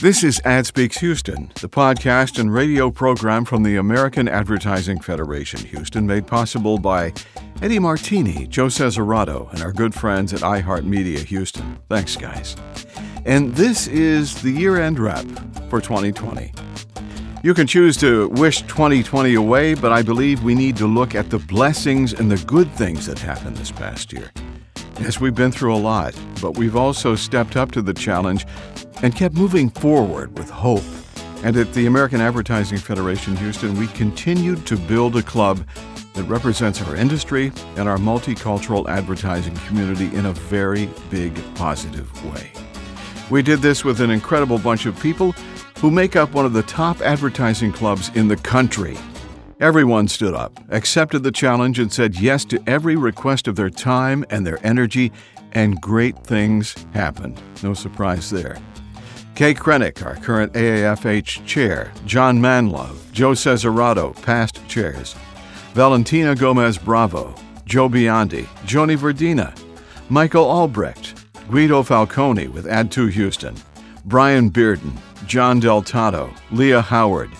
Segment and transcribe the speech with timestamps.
[0.00, 5.60] This is Ad Speaks Houston, the podcast and radio program from the American Advertising Federation
[5.60, 7.12] Houston, made possible by
[7.60, 11.78] Eddie Martini, Joe Cesarato, and our good friends at iHeartMedia Houston.
[11.90, 12.56] Thanks, guys.
[13.26, 15.26] And this is the year end wrap
[15.68, 16.50] for 2020.
[17.42, 21.28] You can choose to wish 2020 away, but I believe we need to look at
[21.28, 24.32] the blessings and the good things that happened this past year.
[25.00, 28.46] Yes, we've been through a lot, but we've also stepped up to the challenge
[29.02, 30.84] and kept moving forward with hope.
[31.42, 35.66] And at the American Advertising Federation Houston, we continued to build a club
[36.14, 42.52] that represents our industry and our multicultural advertising community in a very big positive way.
[43.30, 45.32] We did this with an incredible bunch of people
[45.78, 48.98] who make up one of the top advertising clubs in the country.
[49.60, 54.24] Everyone stood up, accepted the challenge, and said yes to every request of their time
[54.30, 55.12] and their energy,
[55.52, 57.40] and great things happened.
[57.62, 58.58] No surprise there.
[59.40, 65.14] Kay Krenick, our current AAFH chair, John Manlove, Joe Cesarato, past chairs,
[65.72, 69.58] Valentina Gomez Bravo, Joe Biondi, Joni Verdina,
[70.10, 73.56] Michael Albrecht, Guido Falcone with Ad2 Houston,
[74.04, 74.92] Brian Bearden,
[75.26, 77.30] John Deltato, Leah Howard,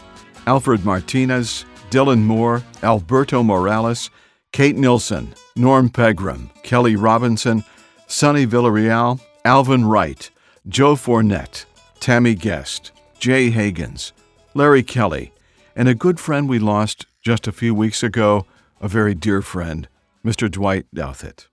[0.47, 4.09] Alfred Martinez, Dylan Moore, Alberto Morales,
[4.53, 7.63] Kate Nilsson, Norm Pegram, Kelly Robinson,
[8.07, 10.31] Sonny Villarreal, Alvin Wright,
[10.67, 11.67] Joe Fournette,
[12.01, 14.13] Tammy Guest, Jay Hagens,
[14.55, 15.33] Larry Kelly,
[15.77, 18.47] and a good friend we lost just a few weeks ago,
[18.81, 19.87] a very dear friend,
[20.25, 20.51] Mr.
[20.51, 21.47] Dwight Douthit.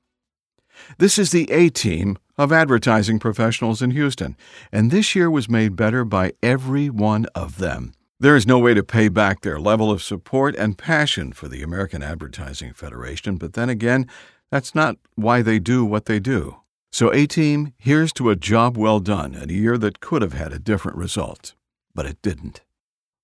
[0.98, 4.38] This is the A team of advertising professionals in Houston,
[4.72, 7.94] and this year was made better by every one of them.
[8.20, 11.61] There is no way to pay back their level of support and passion for the
[11.61, 14.08] American Advertising Federation, but then again,
[14.50, 16.58] that's not why they do what they do.
[16.98, 20.34] So, A Team, here's to a job well done and a year that could have
[20.34, 21.54] had a different result,
[21.94, 22.64] but it didn't.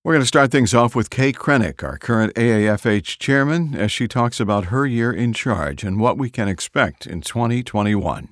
[0.04, 4.06] We're going to start things off with Kay Krenick, our current AAFH chairman, as she
[4.06, 8.28] talks about her year in charge and what we can expect in 2021.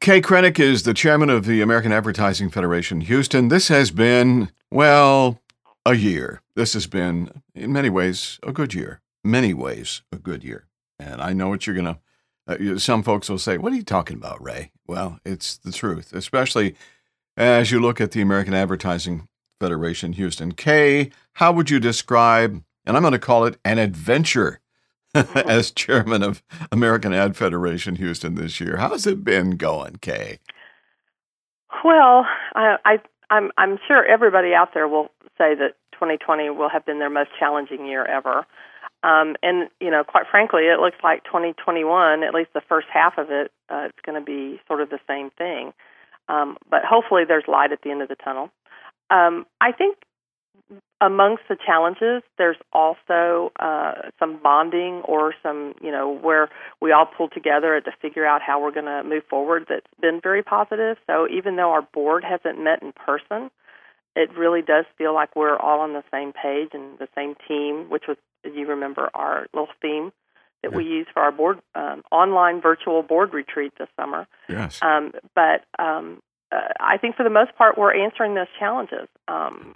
[0.00, 3.48] Kay Krenick is the chairman of the American Advertising Federation Houston.
[3.48, 5.40] This has been, well,
[5.86, 6.42] a year.
[6.56, 9.00] This has been, in many ways, a good year.
[9.24, 10.66] Many ways, a good year.
[10.98, 12.00] And I know what you're going to,
[12.60, 14.70] uh, some folks will say, What are you talking about, Ray?
[14.86, 16.74] Well, it's the truth, especially
[17.36, 19.28] as you look at the American Advertising
[19.60, 20.52] Federation Houston.
[20.52, 24.60] Kay, how would you describe, and I'm going to call it an adventure
[25.14, 28.78] as chairman of American Ad Federation Houston this year.
[28.78, 30.38] How's it been going, Kay?
[31.84, 32.98] Well, I, I
[33.30, 35.08] I'm I'm sure everybody out there will
[35.38, 38.46] say that 2020 will have been their most challenging year ever.
[39.02, 43.18] Um, and you know, quite frankly, it looks like 2021, at least the first half
[43.18, 45.72] of it, uh, it's going to be sort of the same thing.
[46.28, 48.50] Um, but hopefully, there's light at the end of the tunnel.
[49.10, 49.96] Um, I think
[51.00, 56.48] amongst the challenges, there's also uh, some bonding or some, you know, where
[56.80, 59.66] we all pull together to figure out how we're going to move forward.
[59.68, 60.96] That's been very positive.
[61.08, 63.50] So even though our board hasn't met in person,
[64.14, 67.88] it really does feel like we're all on the same page and the same team,
[67.88, 70.12] which was, as you remember, our little theme
[70.62, 70.76] that yeah.
[70.76, 74.26] we use for our board um, online virtual board retreat this summer.
[74.48, 74.78] Yes.
[74.82, 79.08] Um, but um, uh, I think for the most part, we're answering those challenges.
[79.28, 79.74] Um,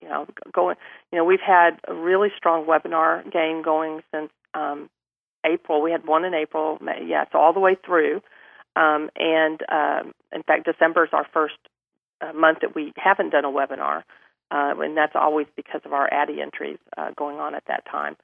[0.00, 0.76] you know, going.
[1.12, 4.88] You know, we've had a really strong webinar game going since um,
[5.44, 5.82] April.
[5.82, 6.78] We had one in April.
[6.80, 8.22] May, yeah, so all the way through.
[8.76, 11.56] Um, and um, in fact, December is our first
[12.20, 14.02] uh, month that we haven't done a webinar,
[14.50, 18.16] uh, and that's always because of our ADDY entries uh, going on at that time.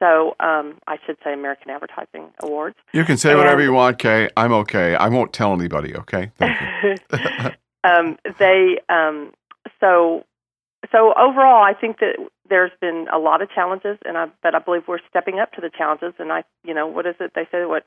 [0.00, 2.76] So um, I should say American Advertising Awards.
[2.92, 4.28] You can say and, whatever you want, Kay.
[4.36, 4.94] I'm okay.
[4.94, 5.96] I won't tell anybody.
[5.96, 6.30] Okay.
[6.38, 7.50] Thank you.
[7.84, 9.32] um, they um,
[9.80, 10.24] so
[10.92, 12.16] so overall, I think that
[12.48, 15.60] there's been a lot of challenges, and I but I believe we're stepping up to
[15.60, 16.14] the challenges.
[16.18, 17.64] And I, you know, what is it they say?
[17.64, 17.84] What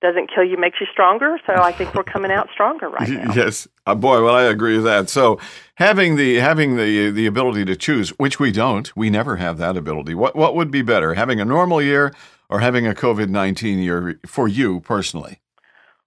[0.00, 1.38] doesn't kill you makes you stronger.
[1.46, 3.34] So I think we're coming out stronger right now.
[3.34, 5.08] yes, uh, boy, well, I agree with that.
[5.08, 5.38] So
[5.76, 9.76] having the having the the ability to choose, which we don't, we never have that
[9.76, 10.14] ability.
[10.14, 12.14] What what would be better, having a normal year
[12.48, 15.40] or having a COVID nineteen year for you personally?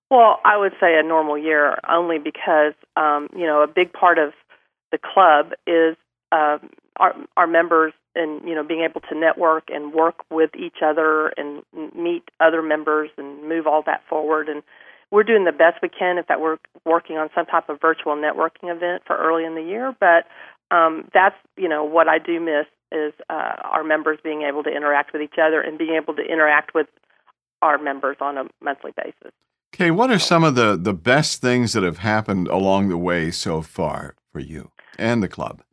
[0.10, 4.18] Well, I would say a normal year only because um, you know a big part
[4.18, 4.34] of
[4.92, 5.96] the club is
[6.32, 6.58] uh,
[6.98, 11.34] our our members and you know being able to network and work with each other
[11.38, 11.64] and
[11.96, 14.64] meet other members and move all that forward and
[15.12, 18.16] we're doing the best we can if that we're working on some type of virtual
[18.16, 20.26] networking event for early in the year but
[20.76, 24.70] um, that's you know what I do miss is uh, our members being able to
[24.70, 26.88] interact with each other and being able to interact with
[27.62, 29.32] our members on a monthly basis.
[29.74, 33.32] Okay, what are some of the the best things that have happened along the way
[33.32, 34.72] so far for you?
[35.00, 35.64] and the club?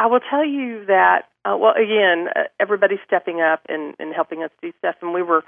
[0.00, 4.42] I will tell you that, uh, well, again, uh, everybody's stepping up and, and helping
[4.42, 4.94] us do stuff.
[5.02, 5.44] And we were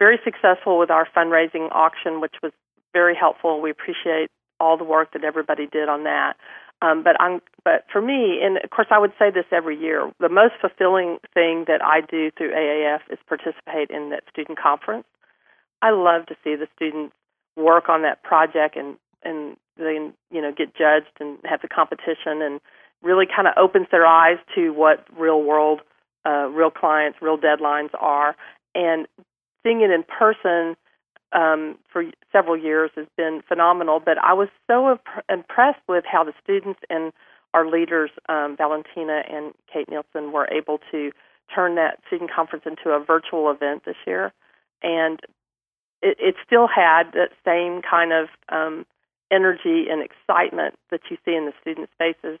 [0.00, 2.50] very successful with our fundraising auction, which was
[2.92, 3.62] very helpful.
[3.62, 4.28] We appreciate
[4.58, 6.34] all the work that everybody did on that.
[6.82, 10.10] Um, but I'm, but for me, and of course, I would say this every year.
[10.18, 15.06] The most fulfilling thing that I do through AAF is participate in that student conference.
[15.80, 17.14] I love to see the students
[17.56, 22.42] work on that project and and then you know get judged and have the competition
[22.42, 22.60] and
[23.02, 25.80] really kind of opens their eyes to what real world,
[26.26, 28.36] uh, real clients, real deadlines are.
[28.74, 29.06] And
[29.62, 30.76] seeing it in person
[31.32, 34.00] um, for several years has been phenomenal.
[34.04, 37.12] But I was so imp- impressed with how the students and
[37.54, 41.10] our leaders, um, Valentina and Kate Nielsen, were able to
[41.54, 44.32] turn that student conference into a virtual event this year.
[44.82, 45.20] And
[46.00, 48.86] it, it still had that same kind of um,
[49.30, 52.38] energy and excitement that you see in the students' faces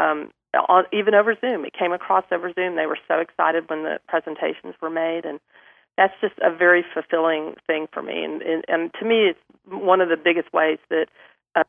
[0.00, 0.30] um,
[0.68, 1.64] on, even over Zoom.
[1.64, 2.76] It came across over Zoom.
[2.76, 5.40] They were so excited when the presentations were made, and
[5.96, 8.24] that's just a very fulfilling thing for me.
[8.24, 9.38] And, and, and to me, it's
[9.68, 11.06] one of the biggest ways that
[11.54, 11.64] uh,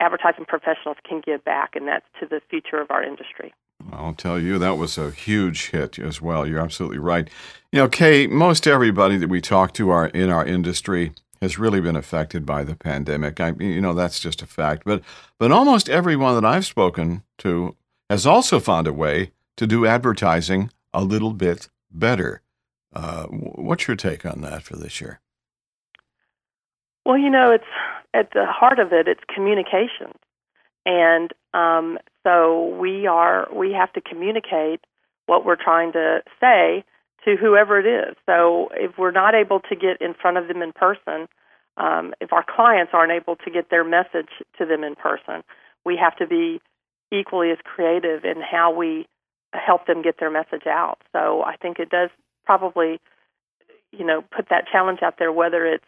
[0.00, 3.54] advertising professionals can give back, and that's to the future of our industry.
[3.92, 6.46] I'll tell you, that was a huge hit as well.
[6.46, 7.28] You're absolutely right.
[7.72, 11.80] You know, Kay, most everybody that we talk to are in our industry has really
[11.80, 13.40] been affected by the pandemic.
[13.40, 14.82] I, you know, that's just a fact.
[14.84, 15.02] But
[15.38, 17.76] but almost everyone that I've spoken to
[18.08, 22.42] has also found a way to do advertising a little bit better.
[22.92, 25.20] Uh, what's your take on that for this year?
[27.04, 27.64] Well, you know, it's
[28.14, 29.06] at the heart of it.
[29.06, 30.12] It's communication,
[30.84, 34.80] and um, so we are we have to communicate
[35.26, 36.84] what we're trying to say
[37.26, 38.16] to whoever it is.
[38.24, 41.28] So if we're not able to get in front of them in person,
[41.76, 45.42] um, if our clients aren't able to get their message to them in person,
[45.84, 46.60] we have to be
[47.12, 49.06] equally as creative in how we
[49.52, 50.98] help them get their message out.
[51.12, 52.10] So I think it does
[52.44, 53.00] probably,
[53.92, 55.84] you know, put that challenge out there, whether it's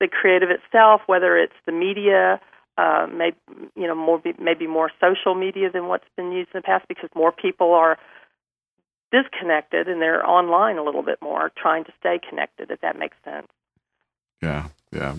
[0.00, 2.40] the creative itself, whether it's the media,
[2.76, 3.36] uh, maybe
[3.76, 7.08] you know more maybe more social media than what's been used in the past because
[7.14, 7.96] more people are
[9.14, 12.70] disconnected and they're online a little bit more, trying to stay connected.
[12.70, 13.46] If that makes sense.
[14.42, 15.16] Yeah, yeah.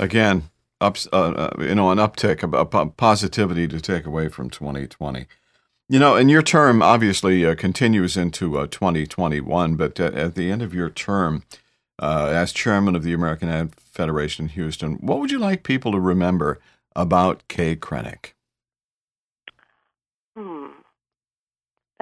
[0.00, 0.50] Again,
[0.80, 5.26] ups, uh, uh, you know, an uptick, a, positivity to take away from 2020.
[5.88, 10.50] You know, and your term obviously uh, continues into uh, 2021, but uh, at the
[10.50, 11.44] end of your term
[11.98, 15.92] uh, as chairman of the American Ad Federation in Houston, what would you like people
[15.92, 16.60] to remember
[16.96, 18.32] about Kay Krenick?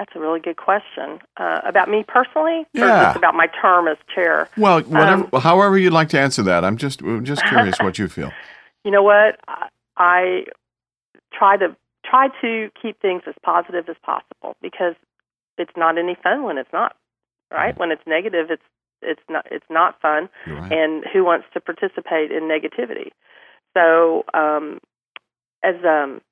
[0.00, 1.18] That's a really good question.
[1.36, 2.84] Uh, about me personally, yeah.
[2.84, 4.48] or just about my term as chair?
[4.56, 6.64] Well, whatever, um, however you'd like to answer that.
[6.64, 8.32] I'm just I'm just curious what you feel.
[8.82, 9.38] You know what?
[9.46, 9.68] I,
[9.98, 10.44] I
[11.34, 14.94] try to try to keep things as positive as possible because
[15.58, 16.96] it's not any fun when it's not
[17.52, 17.78] right.
[17.78, 18.62] When it's negative, it's
[19.02, 20.30] it's not it's not fun.
[20.46, 20.72] Right.
[20.72, 23.10] And who wants to participate in negativity?
[23.76, 24.78] So, um,
[25.62, 26.22] as um,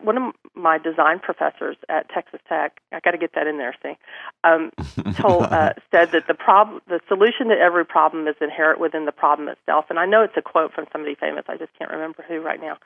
[0.00, 3.74] one of my design professors at Texas Tech, I got to get that in there.
[3.82, 3.96] See,
[4.44, 4.70] um,
[5.14, 9.12] told uh, said that the problem, the solution to every problem is inherent within the
[9.12, 9.86] problem itself.
[9.90, 11.44] And I know it's a quote from somebody famous.
[11.48, 12.78] I just can't remember who right now.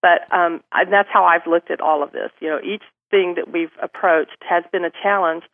[0.00, 2.30] But um, and that's how I've looked at all of this.
[2.40, 5.44] You know, each thing that we've approached has been a challenge,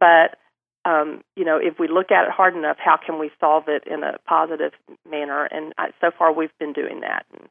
[0.00, 0.36] but
[0.84, 3.84] um, you know, if we look at it hard enough, how can we solve it
[3.86, 4.72] in a positive
[5.08, 5.44] manner?
[5.44, 7.24] And I, so far, we've been doing that.
[7.32, 7.48] And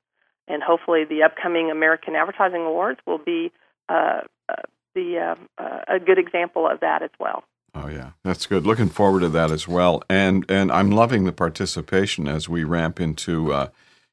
[0.47, 3.51] and hopefully the upcoming American Advertising Awards will be
[3.89, 4.55] uh, uh,
[4.95, 7.43] the um, uh, a good example of that as well.
[7.73, 8.65] Oh yeah, that's good.
[8.65, 12.99] Looking forward to that as well, and and I'm loving the participation as we ramp
[12.99, 13.67] into uh,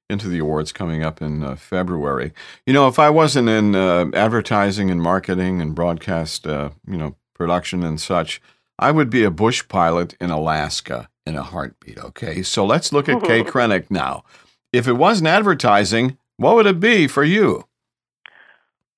[0.08, 2.32] into the awards coming up in uh, February.
[2.66, 7.82] You know, if I wasn't in uh, advertising and marketing and broadcast, you know, production
[7.82, 8.40] and such,
[8.78, 11.98] I would be a bush pilot in Alaska in a heartbeat.
[11.98, 14.24] Okay, so let's look at Kay Krenick now.
[14.72, 17.64] If it wasn't advertising, what would it be for you?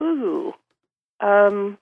[0.02, 0.52] Ooh,
[1.20, 1.78] um,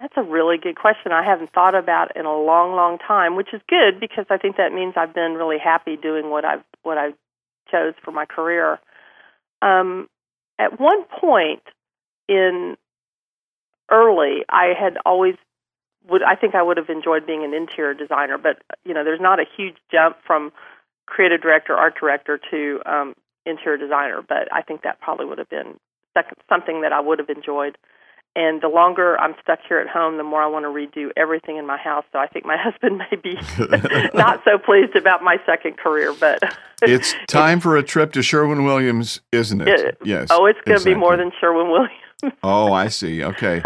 [0.00, 1.12] that's a really good question.
[1.12, 4.56] I haven't thought about in a long, long time, which is good because I think
[4.56, 7.10] that means I've been really happy doing what I've what I
[7.70, 8.78] chose for my career.
[9.60, 10.08] Um,
[10.58, 11.62] at one point
[12.28, 12.76] in
[13.90, 15.34] early, I had always
[16.08, 19.20] would I think I would have enjoyed being an interior designer, but you know, there's
[19.20, 20.50] not a huge jump from
[21.06, 23.14] creative director, art director to um,
[23.46, 25.78] interior designer, but I think that probably would have been
[26.48, 27.78] something that I would have enjoyed.
[28.36, 31.56] And the longer I'm stuck here at home, the more I want to redo everything
[31.56, 32.04] in my house.
[32.12, 33.34] So I think my husband may be
[34.14, 36.40] not so pleased about my second career, but
[36.82, 39.68] it's time for a trip to Sherwin Williams, isn't it?
[39.68, 40.28] it yes.
[40.30, 40.94] Oh, it's going to exactly.
[40.94, 41.92] be more than Sherwin Williams.
[42.42, 43.22] Oh, I see.
[43.22, 43.62] Okay.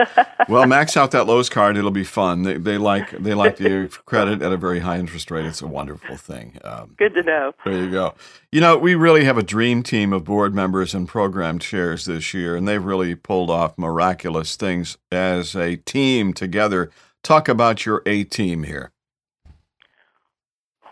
[0.48, 1.76] Well, max out that Lowe's card.
[1.76, 2.42] It'll be fun.
[2.42, 5.46] They, they like they like the credit at a very high interest rate.
[5.46, 6.58] It's a wonderful thing.
[6.64, 7.52] Um, Good to know.
[7.64, 8.14] There you go.
[8.52, 12.34] You know, we really have a dream team of board members and program chairs this
[12.34, 16.90] year, and they've really pulled off miraculous things as a team together.
[17.22, 18.92] Talk about your A team here.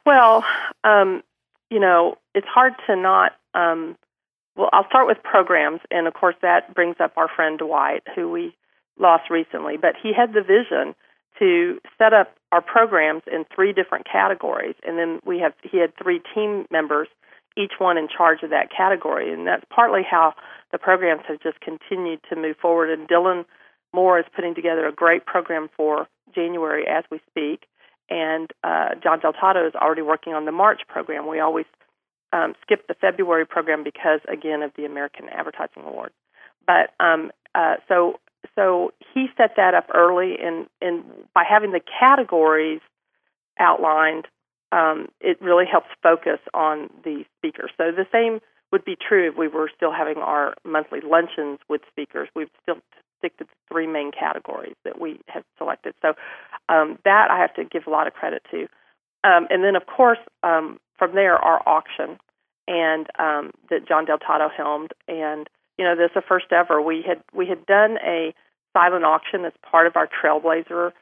[0.04, 0.44] Well,
[0.82, 1.22] um,
[1.70, 3.32] you know, it's hard to not.
[3.54, 3.96] Um,
[4.56, 8.30] well, I'll start with programs, and of course, that brings up our friend Dwight, who
[8.30, 8.54] we
[8.98, 9.76] lost recently.
[9.80, 10.94] But he had the vision
[11.38, 15.92] to set up our programs in three different categories, and then we have he had
[16.02, 17.08] three team members,
[17.56, 20.34] each one in charge of that category, and that's partly how
[20.70, 22.90] the programs have just continued to move forward.
[22.90, 23.44] And Dylan
[23.94, 27.66] Moore is putting together a great program for January as we speak
[28.12, 31.26] and uh, John Del Tato is already working on the March program.
[31.26, 31.64] We always
[32.32, 36.14] um, skip the February program because, again, of the American Advertising Awards.
[36.66, 38.20] But um, uh, so
[38.54, 42.80] so he set that up early, and and by having the categories
[43.58, 44.26] outlined,
[44.70, 47.70] um, it really helps focus on the speakers.
[47.76, 48.40] So the same
[48.72, 52.28] would be true if we were still having our monthly luncheons with speakers.
[52.34, 52.78] We'd still
[53.18, 55.94] stick to the three main categories that we have selected.
[56.00, 56.14] So
[56.68, 58.62] um, that I have to give a lot of credit to.
[59.24, 62.16] Um, and then, of course, um, from there, our auction
[62.68, 64.92] and um, that John Del Tato helmed.
[65.08, 66.80] And you know, this is the first ever.
[66.80, 68.32] We had we had done a
[68.72, 70.92] silent auction as part of our Trailblazer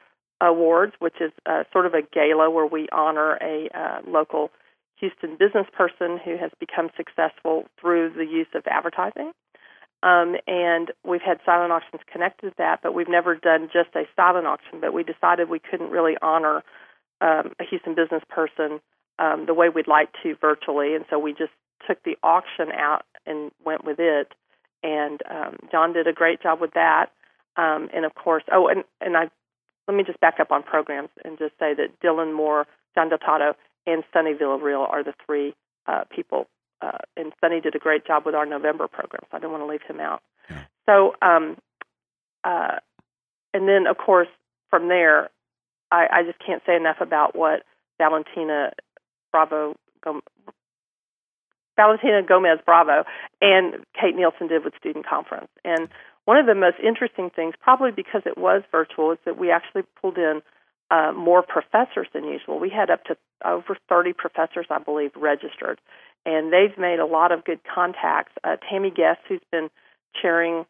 [0.41, 4.49] Awards, which is uh, sort of a gala where we honor a uh, local
[4.97, 9.33] Houston business person who has become successful through the use of advertising.
[10.01, 14.05] Um, and we've had silent auctions connected to that, but we've never done just a
[14.15, 14.79] silent auction.
[14.81, 16.63] But we decided we couldn't really honor
[17.21, 18.81] um, a Houston business person
[19.19, 21.51] um, the way we'd like to virtually, and so we just
[21.87, 24.33] took the auction out and went with it.
[24.83, 27.07] And um, John did a great job with that.
[27.57, 29.29] Um, and of course, oh, and and I
[29.87, 32.65] let me just back up on programs and just say that Dylan Moore,
[32.95, 35.53] John Del Tato, and Sonny Villarreal are the three
[35.87, 36.47] uh, people
[36.81, 39.63] uh, and Sonny did a great job with our November program, so I didn't want
[39.63, 40.21] to leave him out.
[40.49, 40.63] Yeah.
[40.87, 41.57] So, um,
[42.43, 42.77] uh,
[43.53, 44.27] and then of course
[44.69, 45.29] from there,
[45.91, 47.63] I, I just can't say enough about what
[47.97, 48.71] Valentina
[49.31, 49.75] Bravo,
[51.75, 53.03] Valentina Gomez Bravo,
[53.41, 55.49] and Kate Nielsen did with Student Conference.
[55.63, 55.89] And
[56.25, 59.83] one of the most interesting things, probably because it was virtual, is that we actually
[60.01, 60.41] pulled in
[60.91, 62.59] uh, more professors than usual.
[62.59, 65.79] We had up to over 30 professors, I believe, registered
[66.25, 68.33] and they've made a lot of good contacts.
[68.43, 69.69] Uh, Tammy Guest, who's been
[70.19, 70.65] chairing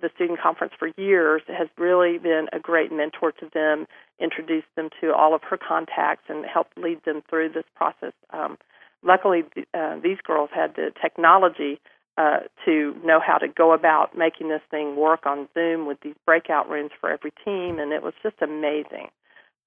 [0.00, 3.86] the student conference for years, has really been a great mentor to them,
[4.20, 8.12] introduced them to all of her contacts, and helped lead them through this process.
[8.30, 8.58] Um,
[9.02, 11.80] luckily, uh, these girls had the technology
[12.16, 16.14] uh, to know how to go about making this thing work on Zoom with these
[16.24, 19.08] breakout rooms for every team, and it was just amazing.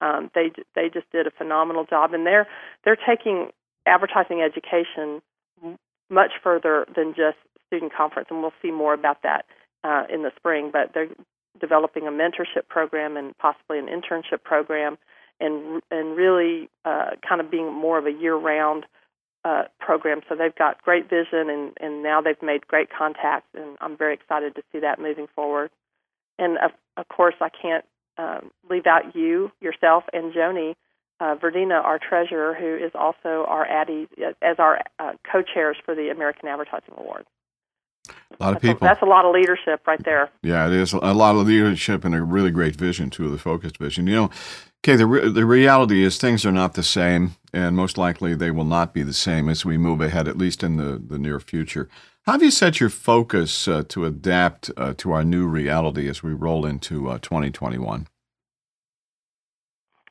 [0.00, 2.46] Um, they they just did a phenomenal job, and they're
[2.84, 3.48] they're taking
[3.86, 5.20] advertising education
[6.10, 7.36] much further than just
[7.66, 9.44] student conference, and we'll see more about that
[9.84, 10.70] uh, in the spring.
[10.72, 11.08] But they're
[11.60, 14.98] developing a mentorship program and possibly an internship program,
[15.40, 18.86] and and really uh, kind of being more of a year-round
[19.44, 20.20] uh, program.
[20.28, 24.14] So they've got great vision, and and now they've made great contacts, and I'm very
[24.14, 25.70] excited to see that moving forward.
[26.38, 27.84] And of, of course, I can't
[28.16, 30.74] um, leave out you yourself and Joni
[31.20, 34.08] uh, Verdina, our treasurer, who is also our Addy,
[34.42, 37.26] as our uh, co-chairs for the American Advertising Awards.
[38.40, 38.86] A lot of people.
[38.86, 40.30] A, that's a lot of leadership right there.
[40.42, 43.78] Yeah, it is a lot of leadership and a really great vision too, the focused
[43.78, 44.06] vision.
[44.06, 44.30] You know,
[44.84, 48.50] okay, the re- the reality is things are not the same, and most likely they
[48.50, 51.40] will not be the same as we move ahead, at least in the the near
[51.40, 51.88] future.
[52.26, 56.22] How have you set your focus uh, to adapt uh, to our new reality as
[56.22, 58.06] we roll into uh, 2021?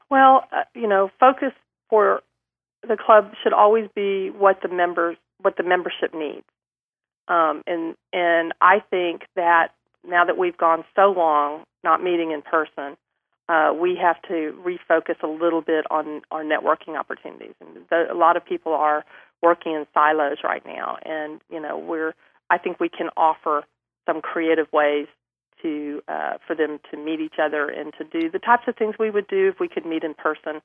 [0.10, 1.52] Well, uh, you know, focus
[1.90, 2.22] for
[2.82, 6.46] the club should always be what the members what the membership needs.
[7.28, 9.70] Um, and and I think that
[10.08, 12.98] now that we've gone so long not meeting in person,
[13.50, 17.54] uh, we have to refocus a little bit on our networking opportunities.
[17.62, 19.06] And the, a lot of people are
[19.42, 22.14] working in silos right now, and you know we're
[22.50, 23.64] I think we can offer
[24.06, 25.08] some creative ways
[25.62, 28.96] to uh, for them to meet each other and to do the types of things
[29.00, 30.62] we would do if we could meet in person.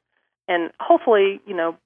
[0.49, 1.77] And hopefully, you know,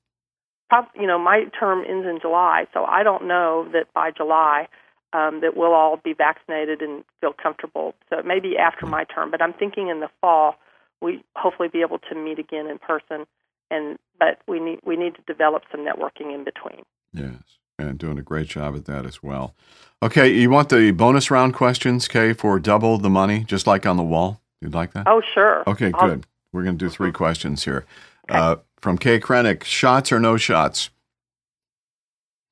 [0.99, 4.69] you know, my term ends in July, so I don't know that by July
[5.13, 7.95] um, that we'll all be vaccinated and feel comfortable.
[8.11, 10.57] So it may be after my term, but I'm thinking in the fall
[11.01, 13.27] we hopefully be able to meet again in person.
[13.71, 16.85] And but we need we need to develop some networking in between.
[17.13, 17.35] Yes.
[17.79, 19.55] and doing a great job at that as well.
[20.03, 23.97] Okay, you want the bonus round questions, Kay, for double the money, just like on
[23.99, 24.41] the wall?
[24.63, 25.07] You'd like that?
[25.07, 25.63] Oh, sure.
[25.69, 26.27] Okay, I'll- good.
[26.53, 27.15] We're going to do three Mhm.
[27.15, 27.85] questions here.
[28.31, 28.39] Okay.
[28.39, 30.91] Uh, from Kay Krennick, shots or no shots?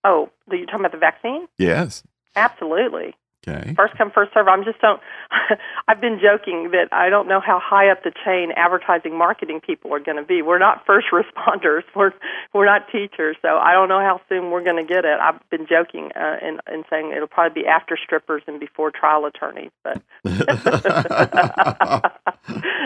[0.05, 1.47] Oh, are you talking about the vaccine?
[1.59, 2.03] Yes.
[2.37, 3.15] Absolutely.
[3.47, 3.75] Okay.
[3.75, 4.49] First come, first serve.
[4.49, 5.01] I'm just don't.
[5.89, 9.93] I've been joking that I don't know how high up the chain advertising marketing people
[9.93, 10.41] are going to be.
[10.41, 11.83] We're not first responders.
[11.95, 12.13] We're
[12.55, 15.19] we're not teachers, so I don't know how soon we're going to get it.
[15.21, 19.27] I've been joking uh, and and saying it'll probably be after strippers and before trial
[19.27, 19.71] attorneys.
[19.83, 20.01] But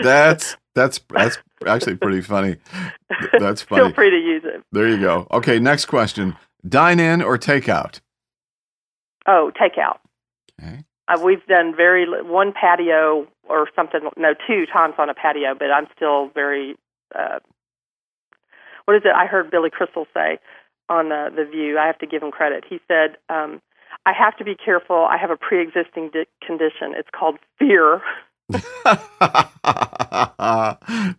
[0.03, 2.55] that's that's that's actually pretty funny.
[3.39, 3.83] That's funny.
[3.83, 4.63] feel free to use it.
[4.71, 5.27] There you go.
[5.31, 6.35] Okay, next question.
[6.67, 7.99] Dine in or take out?
[9.27, 9.97] Oh, takeout.
[10.61, 10.83] Okay.
[11.07, 14.01] Uh, we've done very one patio or something.
[14.17, 16.75] No, two times on a patio, but I'm still very.
[17.13, 17.39] Uh,
[18.85, 19.11] what is it?
[19.15, 20.39] I heard Billy Crystal say
[20.87, 21.77] on uh, the View.
[21.77, 22.63] I have to give him credit.
[22.69, 23.61] He said, um,
[24.05, 25.05] "I have to be careful.
[25.09, 26.93] I have a pre-existing di- condition.
[26.95, 28.01] It's called fear."
[28.53, 28.65] well,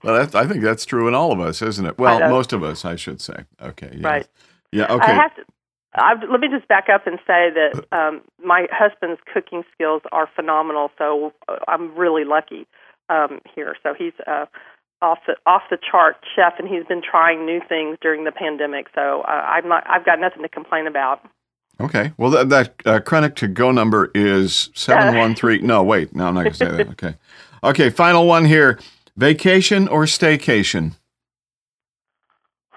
[0.02, 1.98] that's, I think that's true in all of us, isn't it?
[1.98, 3.44] Well, most of us, I should say.
[3.62, 3.90] Okay.
[3.92, 4.04] yes.
[4.04, 4.26] Right.
[4.72, 4.86] Yeah.
[4.90, 5.14] I Okay.
[5.14, 5.42] have to.
[5.94, 10.28] I, let me just back up and say that um, my husband's cooking skills are
[10.36, 10.90] phenomenal.
[10.98, 12.66] So uh, I'm really lucky
[13.08, 13.74] um, here.
[13.82, 14.46] So he's uh,
[15.02, 18.86] off the off the chart chef, and he's been trying new things during the pandemic.
[18.94, 19.84] So uh, I'm not.
[19.88, 21.20] I've got nothing to complain about.
[21.80, 22.12] Okay.
[22.18, 25.66] Well, that, that uh, Krennic to go number is 713.
[25.66, 26.14] no, wait.
[26.14, 26.88] No, I'm not going to say that.
[26.90, 27.14] Okay.
[27.64, 27.90] Okay.
[27.90, 28.78] Final one here
[29.16, 30.94] vacation or staycation?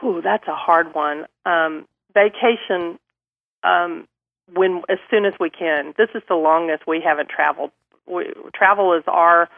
[0.04, 1.26] Ooh, that's a hard one.
[1.46, 3.00] Um, vacation,
[3.64, 4.08] um,
[4.54, 5.94] when as soon as we can.
[5.98, 7.72] This is the longest we haven't traveled.
[8.06, 9.50] We, travel is our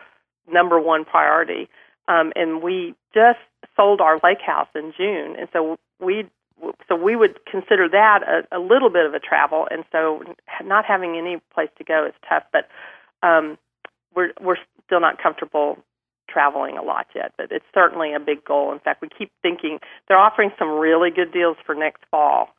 [0.51, 1.67] number one priority,
[2.07, 3.39] um, and we just
[3.75, 6.29] sold our lake house in June, and so we
[6.87, 10.23] so we would consider that a, a little bit of a travel, and so
[10.63, 12.43] not having any place to go is tough.
[12.51, 12.69] But
[13.27, 13.57] um,
[14.15, 15.77] we're we're still not comfortable
[16.29, 18.71] traveling a lot yet, but it's certainly a big goal.
[18.73, 22.49] In fact, we keep thinking they're offering some really good deals for next fall.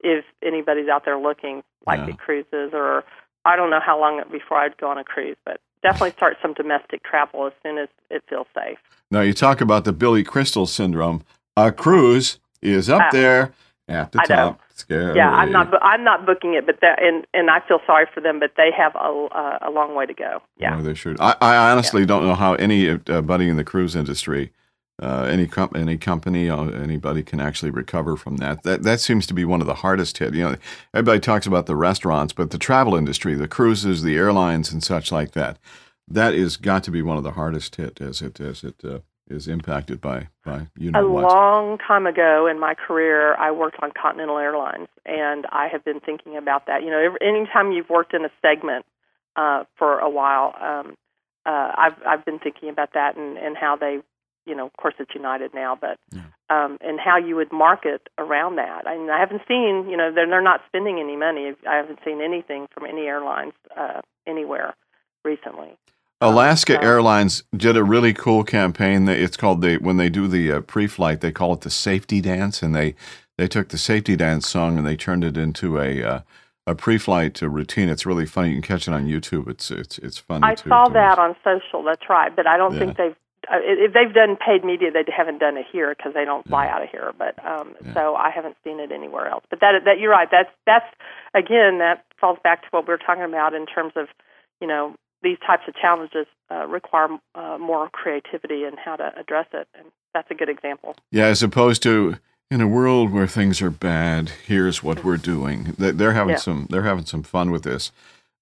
[0.00, 2.12] If anybody's out there looking, like Yeah.
[2.14, 3.04] at cruises, or
[3.44, 6.52] I don't know how long before I'd go on a cruise, but definitely start some
[6.54, 8.78] domestic travel as soon as it feels safe.
[9.10, 11.24] Now, you talk about the Billy Crystal syndrome.
[11.56, 13.08] A cruise is up Ah.
[13.12, 13.52] there
[13.88, 14.36] at the I know.
[14.50, 14.60] top.
[14.74, 15.16] Scary.
[15.16, 15.72] Yeah, I'm not.
[15.82, 18.70] I'm not booking it, but that and and I feel sorry for them, but they
[18.76, 18.98] have a
[19.34, 20.42] uh, a long way to go.
[20.58, 20.78] Yeah.
[20.82, 21.18] They should.
[21.18, 24.52] I, I honestly don't know how any uh, buddy in the cruise industry,
[25.02, 28.64] uh, any com- any company, uh, anybody can actually recover from that.
[28.64, 30.34] That that seems to be one of the hardest hit.
[30.34, 30.56] You know,
[30.92, 35.10] everybody talks about the restaurants, but the travel industry, the cruises, the airlines, and such
[35.10, 35.58] like that,
[36.06, 38.98] that is got to be one of the hardest hit as it as it uh,
[39.28, 41.24] is impacted by by you A know what.
[41.24, 46.00] long time ago in my career, I worked on Continental Airlines, and I have been
[46.00, 46.82] thinking about that.
[46.82, 48.86] You know, anytime you've worked in a segment
[49.34, 50.96] uh, for a while, um,
[51.44, 53.98] uh, I've I've been thinking about that and and how they,
[54.46, 56.22] you know, of course it's United now, but Yeah.
[56.48, 58.86] um, and how you would market around that.
[58.86, 61.52] I mean, I haven't seen, you know, they're they're not spending any money.
[61.68, 64.74] I haven't seen anything from any airlines uh, anywhere
[65.24, 65.76] recently.
[66.20, 69.06] Alaska Uh, Airlines did a really cool campaign.
[69.08, 72.62] It's called the when they do the uh, pre-flight, they call it the safety dance,
[72.62, 72.94] and they
[73.36, 76.20] they took the safety dance song and they turned it into a uh,
[76.66, 77.88] a pre-flight uh, routine.
[77.90, 78.48] It's really funny.
[78.48, 79.48] You can catch it on YouTube.
[79.48, 80.44] It's it's it's funny.
[80.46, 81.82] I to- saw that on social.
[81.82, 82.78] That's right, but I don't Yeah.
[82.78, 83.16] think they've.
[83.48, 86.64] Uh, if they've done paid media, they haven't done it here because they don't fly
[86.64, 86.74] Yeah.
[86.74, 87.12] out of here.
[87.16, 87.92] But um, Yeah.
[87.94, 89.44] so I haven't seen it anywhere else.
[89.50, 90.28] But that that you're right.
[90.30, 90.86] That's that's
[91.34, 94.08] again that falls back to what we were talking about in terms of
[94.62, 99.46] you know these types of challenges uh, require uh, more creativity and how to address
[99.52, 100.96] it, and that's a good example.
[101.10, 102.16] Yeah, as opposed to
[102.50, 105.74] in a world where things are bad, here's what we're doing.
[105.78, 106.36] They- They're having Yeah.
[106.40, 107.90] some they're having some fun with this,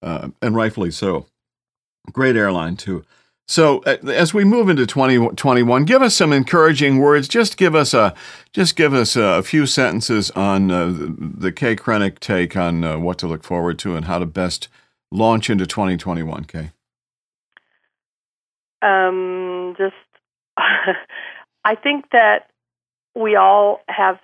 [0.03, 1.25] uh, and rightfully so.
[2.11, 3.03] Great airline too.
[3.47, 7.27] So uh, as we move into 2021, give us some encouraging words.
[7.27, 8.13] Just give us a
[8.53, 13.17] just give us a, few sentences on uh, the, Kay Krennic take on uh, what
[13.19, 14.67] to look forward to and how to best
[15.15, 16.45] launch into 2021.
[16.45, 16.71] Kay.
[18.81, 19.95] Um, just,
[20.57, 22.49] I think that
[23.15, 24.17] we all have,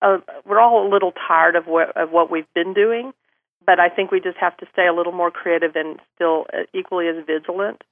[0.00, 3.12] uh, we're all a little tired of what of what we've been doing,
[3.64, 6.62] but I think we just have to stay a little more creative and still uh,
[6.74, 7.82] equally as vigilant,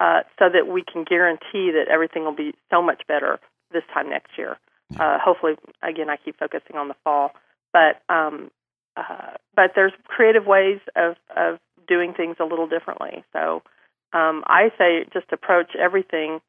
[0.00, 3.38] uh, so that we can guarantee that everything will be so much better
[3.70, 4.56] this time next year.
[4.98, 7.32] Uh, hopefully, again, I keep focusing on the fall,
[7.74, 8.50] but um,
[8.98, 13.24] uh, but there's creative ways of of doing things a little differently.
[13.32, 13.62] So
[14.12, 16.40] um, I say just approach everything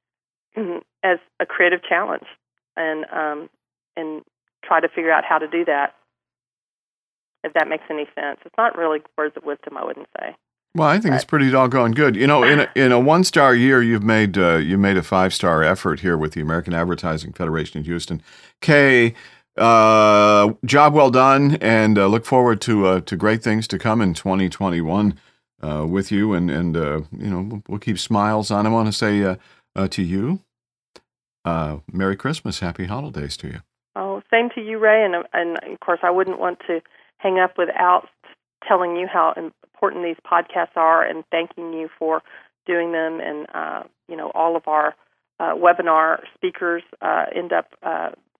[1.03, 2.27] as a creative challenge
[2.75, 3.49] and um,
[3.95, 4.23] and
[4.63, 5.95] try to figure out how to do that.
[7.43, 8.39] if that makes any sense.
[8.45, 10.35] It's not really words of wisdom, I wouldn't say.
[10.75, 11.15] Well, I think but.
[11.15, 12.15] it's pretty doggone good.
[12.15, 15.03] You know, in a, in a one star year, you've made uh, you made a
[15.03, 18.21] five star effort here with the American Advertising Federation in Houston.
[18.61, 19.15] Kay,
[19.59, 24.01] uh, job well done, and uh, look forward to uh, to great things to come
[24.01, 25.19] in 2021
[25.61, 28.65] uh, with you, and and uh, you know we'll keep smiles on.
[28.65, 29.37] I want to say
[29.87, 30.41] to you,
[31.45, 33.59] Merry Christmas, Happy Holidays to you.
[33.95, 36.81] Oh, same to you, Ray, and and of course I wouldn't want to
[37.17, 38.07] hang up without
[38.67, 42.21] telling you how important these podcasts are and thanking you for
[42.65, 43.19] doing them.
[43.19, 43.47] And
[44.07, 44.95] you know all of our
[45.39, 46.83] webinar speakers
[47.35, 47.67] end up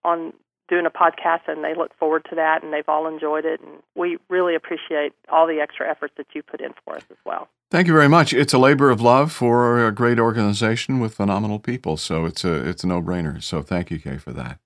[0.02, 0.32] on
[0.70, 3.82] doing a podcast and they look forward to that and they've all enjoyed it and
[3.94, 7.48] we really appreciate all the extra efforts that you put in for us as well.
[7.70, 8.32] Thank you very much.
[8.32, 12.68] It's a labor of love for a great organization with phenomenal people, so it's a
[12.68, 13.40] it's a no-brainer.
[13.42, 14.58] So thank you, Kay, for that.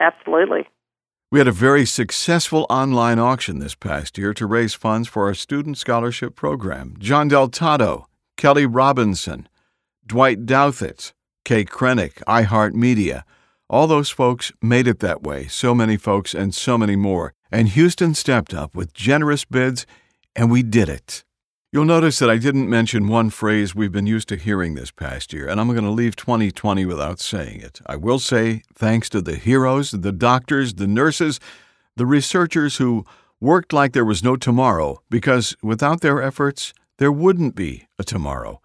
[0.00, 0.66] Absolutely.
[1.30, 5.34] We had a very successful online auction this past year to raise funds for our
[5.34, 6.96] student scholarship program.
[6.98, 9.46] John Del Tato, Kelly Robinson,
[10.06, 11.12] Dwight Douthit,
[11.44, 13.24] Kay Krennick, iHeartMedia,
[13.70, 17.34] all those folks made it that way, so many folks and so many more.
[17.52, 19.86] And Houston stepped up with generous bids,
[20.34, 21.24] and we did it.
[21.70, 25.34] You'll notice that I didn't mention one phrase we've been used to hearing this past
[25.34, 27.80] year, and I'm going to leave 2020 without saying it.
[27.84, 31.38] I will say thanks to the heroes, the doctors, the nurses,
[31.94, 33.04] the researchers who
[33.38, 38.62] worked like there was no tomorrow, because without their efforts, there wouldn't be a tomorrow.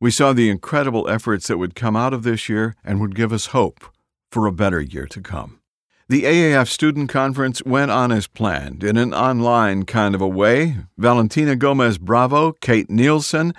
[0.00, 3.34] We saw the incredible efforts that would come out of this year and would give
[3.34, 3.84] us hope
[4.30, 5.60] for a better year to come.
[6.08, 10.76] The AAF Student Conference went on as planned in an online kind of a way.
[10.96, 13.52] Valentina Gomez Bravo, Kate Nielsen,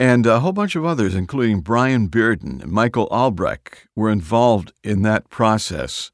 [0.00, 5.02] and a whole bunch of others, including Brian Bearden and Michael Albrecht, were involved in
[5.02, 6.10] that process.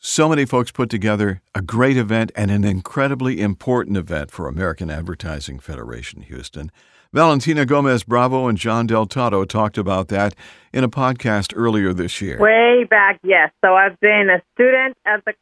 [0.00, 4.88] So many folks put together a great event and an incredibly important event for American
[4.88, 6.70] Advertising Federation Houston.
[7.12, 10.34] Valentina Gomez Bravo and John Del Tato talked about that
[10.74, 12.38] in a podcast earlier this year.
[12.38, 13.50] Way back, yes.
[13.64, 15.32] So I've been a student at the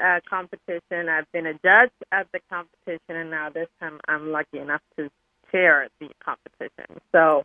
[0.00, 4.58] uh, competition, I've been a judge at the competition, and now this time I'm lucky
[4.58, 5.10] enough to
[5.50, 7.00] chair the competition.
[7.10, 7.38] So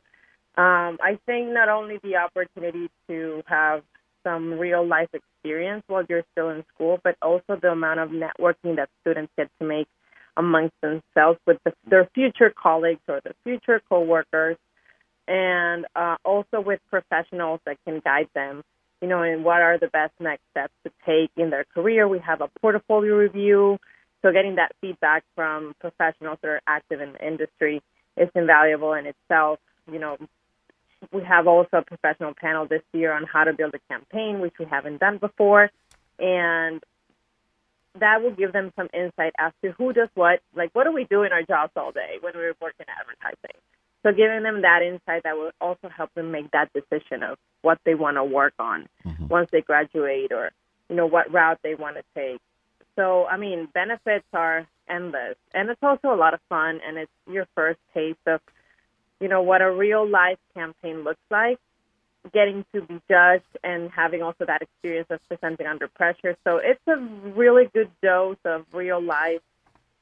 [0.57, 3.81] um, I think not only the opportunity to have
[4.23, 8.75] some real life experience while you're still in school, but also the amount of networking
[8.75, 9.87] that students get to make
[10.41, 14.57] amongst themselves with the, their future colleagues or their future coworkers,
[15.27, 18.63] and uh, also with professionals that can guide them,
[19.01, 22.07] you know, in what are the best next steps to take in their career.
[22.07, 23.77] We have a portfolio review,
[24.21, 27.81] so getting that feedback from professionals that are active in the industry
[28.17, 29.59] is invaluable in itself.
[29.91, 30.17] You know,
[31.11, 34.53] we have also a professional panel this year on how to build a campaign, which
[34.59, 35.69] we haven't done before.
[36.19, 36.81] And
[37.99, 41.05] that will give them some insight as to who does what, like what do we
[41.05, 43.59] do in our jobs all day when we're working advertising.
[44.03, 47.79] So giving them that insight that will also help them make that decision of what
[47.85, 49.27] they want to work on mm-hmm.
[49.27, 50.51] once they graduate or,
[50.89, 52.39] you know, what route they want to take.
[52.95, 55.35] So, I mean, benefits are endless.
[55.53, 58.41] And it's also a lot of fun and it's your first taste of,
[59.19, 61.59] you know, what a real life campaign looks like
[62.33, 66.35] getting to be judged and having also that experience of presenting under pressure.
[66.43, 69.41] So it's a really good dose of real life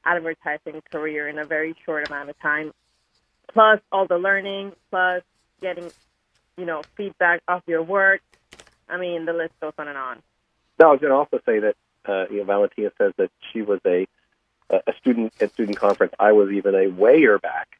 [0.04, 2.72] advertising career in a very short amount of time.
[3.52, 5.22] Plus all the learning, plus
[5.60, 5.90] getting,
[6.56, 8.20] you know, feedback of your work.
[8.88, 10.22] I mean, the list goes on and on.
[10.78, 13.62] No, I was going to also say that uh, you know, Valentina says that she
[13.62, 14.06] was a
[14.70, 16.14] a student at student conference.
[16.18, 17.79] I was even a wayer back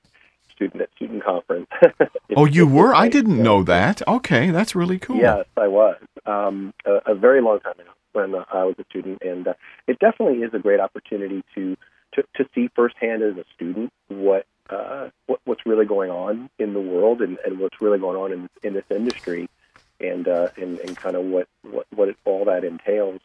[0.61, 1.69] student at student conference.
[2.37, 2.95] oh, you were?
[2.95, 4.07] I didn't know that.
[4.07, 5.17] Okay, that's really cool.
[5.17, 5.97] Yes, I was.
[6.27, 9.55] Um, a, a, very long time ago when uh, I was a student, and uh,
[9.87, 11.77] it definitely is a great opportunity to
[12.15, 16.75] to, to see firsthand as a student what, uh, what what's really going on in
[16.75, 19.49] the world and, and what's really going on in in this industry,
[19.99, 23.21] and uh, and, and kind of what what what it, all that entails.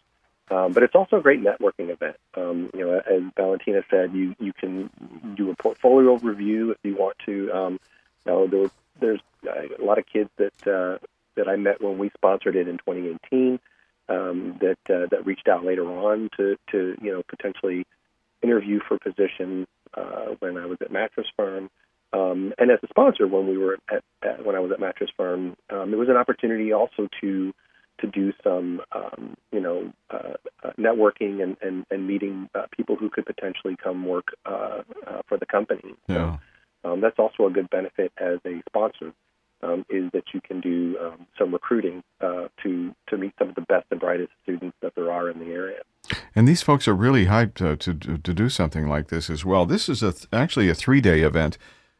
[0.51, 2.17] Um, but it's also a great networking event.
[2.35, 4.89] Um, you know, as Valentina said, you you can
[5.35, 7.51] do a portfolio review if you want to.
[7.51, 7.79] Um,
[8.25, 10.99] you know, there, there's a lot of kids that uh,
[11.35, 13.59] that I met when we sponsored it in 2018
[14.07, 17.85] um, that uh, that reached out later on to to you know potentially
[18.41, 21.69] interview for positions uh, when I was at Mattress Firm.
[22.13, 25.09] Um, and as a sponsor, when we were at, at when I was at Mattress
[25.17, 27.53] Firm, um, it was an opportunity also to
[28.05, 32.95] to do some, um, you know, uh, uh, networking and, and, and meeting uh, people
[32.95, 35.93] who could potentially come work uh, uh, for the company.
[36.07, 36.37] Yeah.
[36.83, 39.13] So, um, that's also a good benefit as a sponsor.
[39.63, 43.55] Um, is that you can do um, some recruiting uh, to to meet some of
[43.55, 45.79] the best and brightest students that there are in the area.
[46.35, 49.43] And these folks are really hyped uh, to, to, to do something like this as
[49.45, 49.65] well.
[49.65, 51.57] This is a th- actually a three day event.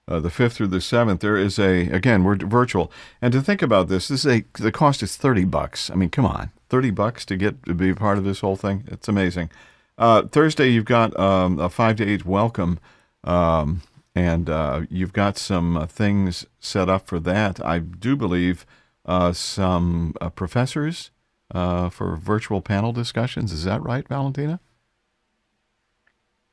[0.08, 2.92] Uh, the fifth through the seventh, there is a again we're virtual,
[3.24, 5.90] and to think about this, this is a the cost is thirty bucks.
[5.90, 8.84] I mean, come on, thirty bucks to get to be part of this whole thing.
[8.88, 9.50] It's amazing.
[9.98, 12.80] Uh, Thursday, you've got um, a five to eight welcome,
[13.24, 13.82] um,
[14.14, 17.66] and uh, you've got some uh, things set up for that.
[17.66, 18.66] I do believe
[19.06, 21.10] uh, some uh, professors
[21.52, 23.52] for virtual panel discussions.
[23.52, 24.60] Is that right, Valentina?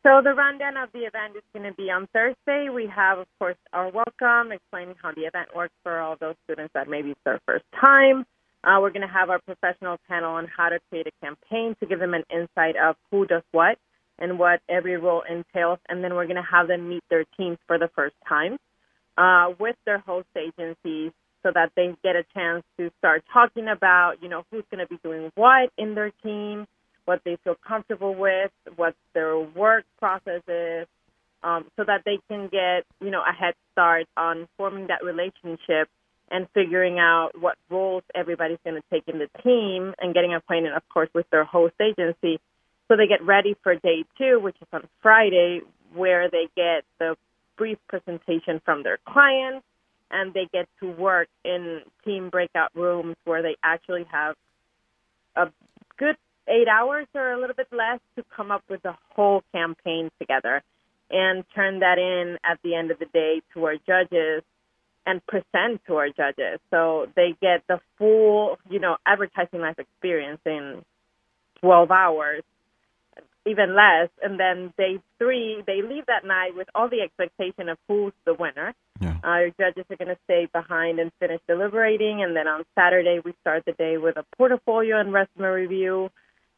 [0.05, 2.69] So the rundown of the event is going to be on Thursday.
[2.75, 6.73] We have, of course, our welcome, explaining how the event works for all those students
[6.75, 8.25] that maybe it's their first time.
[8.65, 11.87] Uh, we're going to have our professional panel on how to create a campaign to
[11.87, 13.79] give them an insight of who does what
[14.19, 15.79] and what every role entails.
[15.89, 18.59] And then we're going to have them meet their teams for the first time
[19.17, 21.13] uh, with their host agencies
[21.45, 24.89] so that they get a chance to start talking about, you know, who's going to
[24.89, 26.67] be doing what in their team,
[27.05, 30.87] what they feel comfortable with, what their work process is,
[31.43, 35.89] um, so that they can get, you know, a head start on forming that relationship
[36.31, 40.73] and figuring out what roles everybody's going to take in the team and getting acquainted,
[40.73, 42.41] of course, with their host agency.
[42.89, 45.61] So they get ready for day two, which is on Friday,
[45.95, 47.17] where they get the
[47.57, 49.67] brief presentation from their clients
[50.11, 54.37] and they get to work in team breakout rooms where they actually have
[55.37, 55.49] a
[55.97, 56.17] good
[56.49, 60.63] eight hours or a little bit less to come up with a whole campaign together
[61.11, 64.43] and turn that in at the end of the day to our judges
[65.05, 66.61] and present to our judges.
[66.71, 70.83] So they get the full, you know, advertising life experience in
[71.61, 72.43] 12 hours,
[73.47, 74.09] even less.
[74.23, 78.35] And then day three, they leave that night with all the expectation of who's the
[78.35, 78.75] winner.
[79.01, 79.17] Yeah.
[79.25, 82.23] Uh, our judges are going to stay behind and finish deliberating.
[82.23, 86.11] And then on Saturday, we start the day with a portfolio and resume review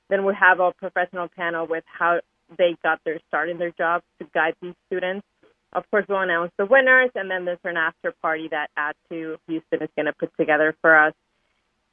[0.08, 2.20] then we have a professional panel with how
[2.58, 5.26] they got their start in their jobs to guide these students.
[5.72, 9.36] Of course, we'll announce the winners, and then there's an after party that Add to
[9.48, 11.14] Houston is going to put together for us.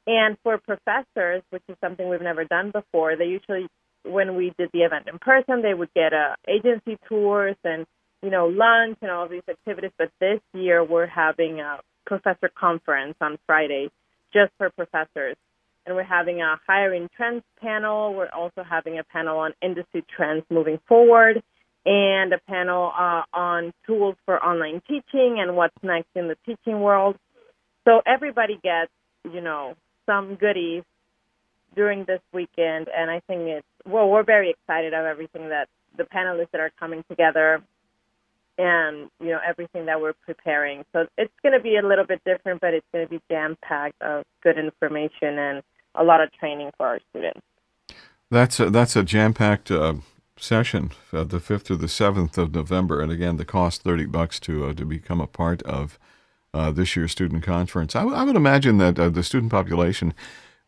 [0.06, 3.66] And for professors, which is something we've never done before, they usually,
[4.04, 7.86] when we did the event in person, they would get uh, agency tours and
[8.22, 9.92] you know lunch and all these activities.
[9.96, 13.90] But this year, we're having a professor conference on Friday
[14.32, 15.36] just for professors
[15.86, 18.14] and we're having a hiring trends panel.
[18.14, 21.42] We're also having a panel on industry trends moving forward
[21.84, 26.80] and a panel uh, on tools for online teaching and what's next in the teaching
[26.80, 27.16] world.
[27.84, 28.92] So everybody gets,
[29.24, 29.74] you know,
[30.06, 30.84] some goodies
[31.74, 36.04] during this weekend, and I think it's well, we're very excited of everything that the
[36.04, 37.62] panelists that are coming together
[38.58, 40.84] and you know everything that we're preparing.
[40.92, 43.56] So it's going to be a little bit different, but it's going to be jam
[43.62, 45.62] packed of good information and
[45.94, 47.40] a lot of training for our students.
[48.30, 49.94] That's a, that's a jam packed uh,
[50.38, 54.40] session, uh, the fifth to the seventh of November, and again, the cost thirty bucks
[54.40, 55.98] to uh, to become a part of
[56.54, 57.94] uh, this year's student conference.
[57.94, 60.14] I, w- I would imagine that uh, the student population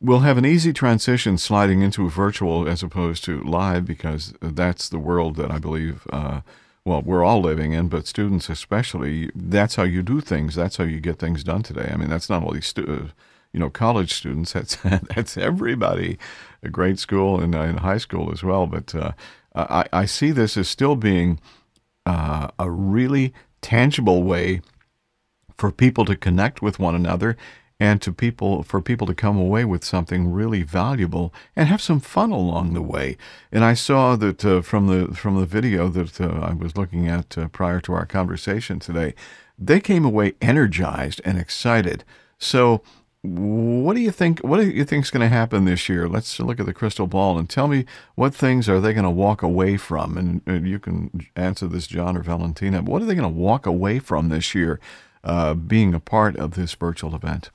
[0.00, 4.98] will have an easy transition sliding into virtual as opposed to live because that's the
[4.98, 6.06] world that I believe.
[6.12, 6.42] Uh,
[6.84, 9.30] well, we're all living in, but students especially.
[9.34, 10.54] That's how you do things.
[10.54, 11.90] That's how you get things done today.
[11.90, 13.10] I mean, that's not only stu-
[13.54, 14.52] you know college students.
[14.52, 14.76] That's
[15.14, 16.18] that's everybody,
[16.62, 18.66] a grade school and in high school as well.
[18.66, 19.12] But uh,
[19.54, 21.38] I, I see this as still being
[22.04, 24.60] uh, a really tangible way
[25.56, 27.36] for people to connect with one another
[27.80, 32.00] and to people for people to come away with something really valuable and have some
[32.00, 33.16] fun along the way.
[33.50, 37.08] And I saw that uh, from the from the video that uh, I was looking
[37.08, 39.14] at uh, prior to our conversation today,
[39.56, 42.04] they came away energized and excited.
[42.38, 42.82] So
[43.24, 44.40] what do you think?
[44.40, 46.06] What do you think is going to happen this year?
[46.06, 49.10] Let's look at the crystal ball and tell me what things are they going to
[49.10, 50.42] walk away from.
[50.46, 52.82] And, you can answer this, John or Valentina.
[52.82, 54.78] What are they going to walk away from this year,
[55.22, 57.50] uh, being a part of this virtual event?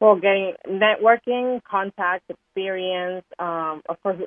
[0.00, 3.26] Well, getting networking, contact, experience.
[3.38, 4.20] Um, of course,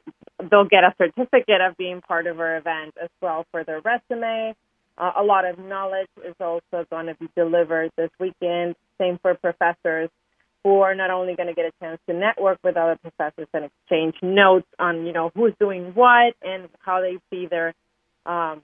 [0.52, 4.54] they'll get a certificate of being part of our event as well for their resume.
[4.98, 8.76] Uh, a lot of knowledge is also going to be delivered this weekend.
[9.00, 10.10] Same for professors
[10.64, 13.66] who are not only going to get a chance to network with other professors and
[13.66, 17.74] exchange notes on, you know, who's doing what and how they see their
[18.26, 18.62] um,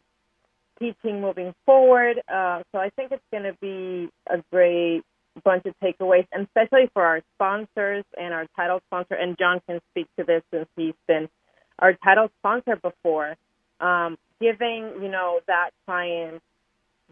[0.80, 2.20] teaching moving forward.
[2.28, 5.04] Uh, so I think it's going to be a great
[5.44, 9.14] bunch of takeaways, and especially for our sponsors and our title sponsor.
[9.14, 11.30] And John can speak to this since he's been
[11.78, 13.36] our title sponsor before.
[13.82, 16.42] Um, giving, you know, that client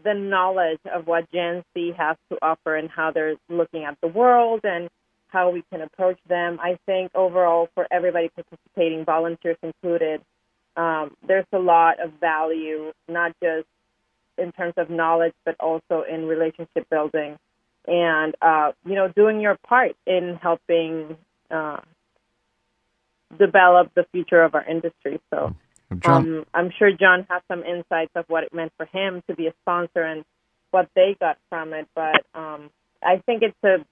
[0.02, 4.08] the knowledge of what Gen Z has to offer and how they're looking at the
[4.08, 4.88] world and
[5.28, 6.58] how we can approach them.
[6.60, 10.22] I think overall, for everybody participating, volunteers included,
[10.76, 13.66] um, there's a lot of value, not just
[14.38, 17.38] in terms of knowledge, but also in relationship building
[17.86, 21.16] and, uh, you know, doing your part in helping
[21.50, 21.80] uh,
[23.38, 25.20] develop the future of our industry.
[25.30, 25.54] So
[25.98, 29.34] John, um, I'm sure John has some insights of what it meant for him to
[29.34, 30.24] be a sponsor and
[30.70, 31.88] what they got from it.
[31.94, 32.70] But um,
[33.02, 33.84] I think it's a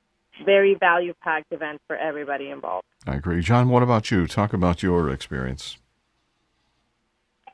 [0.44, 2.86] very value packed event for everybody involved.
[3.06, 3.42] I agree.
[3.42, 4.26] John, what about you?
[4.26, 5.78] Talk about your experience.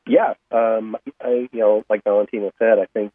[0.07, 3.11] Yeah, um, I, you know, like Valentina said, I think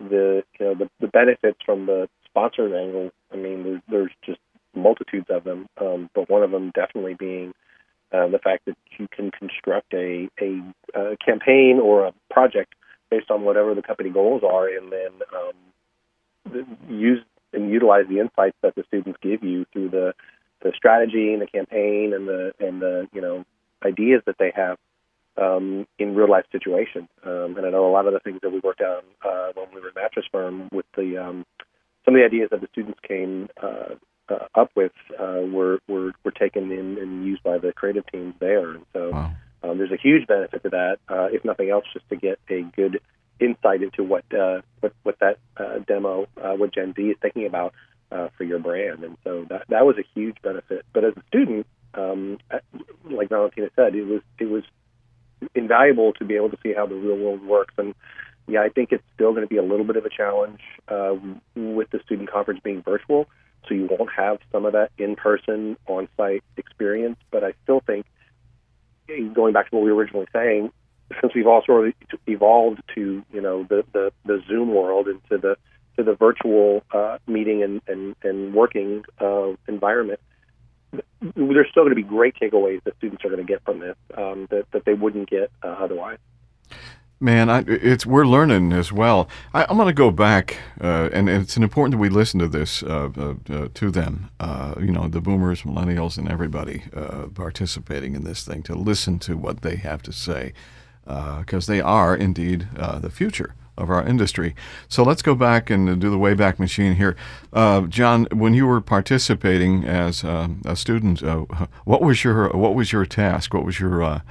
[0.00, 3.10] the you know the, the benefits from the sponsor angle.
[3.32, 4.40] I mean, there's, there's just
[4.74, 7.52] multitudes of them, um, but one of them definitely being
[8.12, 10.62] uh, the fact that you can construct a, a,
[10.94, 12.74] a campaign or a project
[13.10, 17.22] based on whatever the company goals are, and then um, use
[17.52, 20.14] and utilize the insights that the students give you through the
[20.62, 23.44] the strategy and the campaign and the and the you know
[23.84, 24.78] ideas that they have
[25.36, 27.08] um, in real life situations.
[27.24, 29.66] Um, and I know a lot of the things that we worked on uh, when
[29.74, 31.46] we were at Mattress Firm with the um,
[32.04, 33.94] some of the ideas that the students came uh,
[34.28, 38.34] uh, up with uh, were, were were taken in and used by the creative teams
[38.38, 38.70] there.
[38.72, 39.32] And so Wow.
[39.62, 42.62] um, there's a huge benefit to that, uh, if nothing else, just to get a
[42.76, 43.00] good
[43.40, 47.46] insight into what uh, what what that uh, demo, uh, what Gen Z is thinking
[47.46, 47.74] about
[48.10, 49.04] uh, for your brand.
[49.04, 50.84] And so that that was a huge benefit.
[50.92, 52.38] But as a student, um,
[53.04, 54.64] like Valentina said, it was it was
[55.54, 57.74] invaluable to be able to see how the real world works.
[57.78, 57.94] And
[58.48, 61.14] yeah, I think it's still going to be a little bit of a challenge uh,
[61.54, 63.26] with the student conference being virtual.
[63.68, 67.18] So you won't have some of that in-person, on-site experience.
[67.30, 68.06] But I still think,
[69.34, 70.72] going back to what we were originally saying,
[71.20, 71.94] since we've all sort of
[72.26, 75.56] evolved to you know the the, the Zoom world and to the
[75.96, 80.20] to the virtual uh, meeting and and, and working uh, environment,
[81.20, 83.96] there's still going to be great takeaways that students are going to get from this
[84.16, 86.18] um, that that they wouldn't get uh, otherwise.
[87.22, 89.28] Man, I, it's we're learning as well.
[89.54, 92.48] I, I'm going to go back, uh, and, and it's important that we listen to
[92.48, 94.28] this uh, uh, uh, to them.
[94.40, 99.20] Uh, you know, the boomers, millennials, and everybody uh, participating in this thing to listen
[99.20, 100.52] to what they have to say,
[101.06, 104.56] because they are indeed the future of our industry.
[104.88, 107.14] So let's go back and do the Wayback Machine here,
[107.88, 108.26] John.
[108.32, 111.22] When you were participating as um, a student,
[111.84, 113.54] what was your what was your task?
[113.54, 114.22] What was your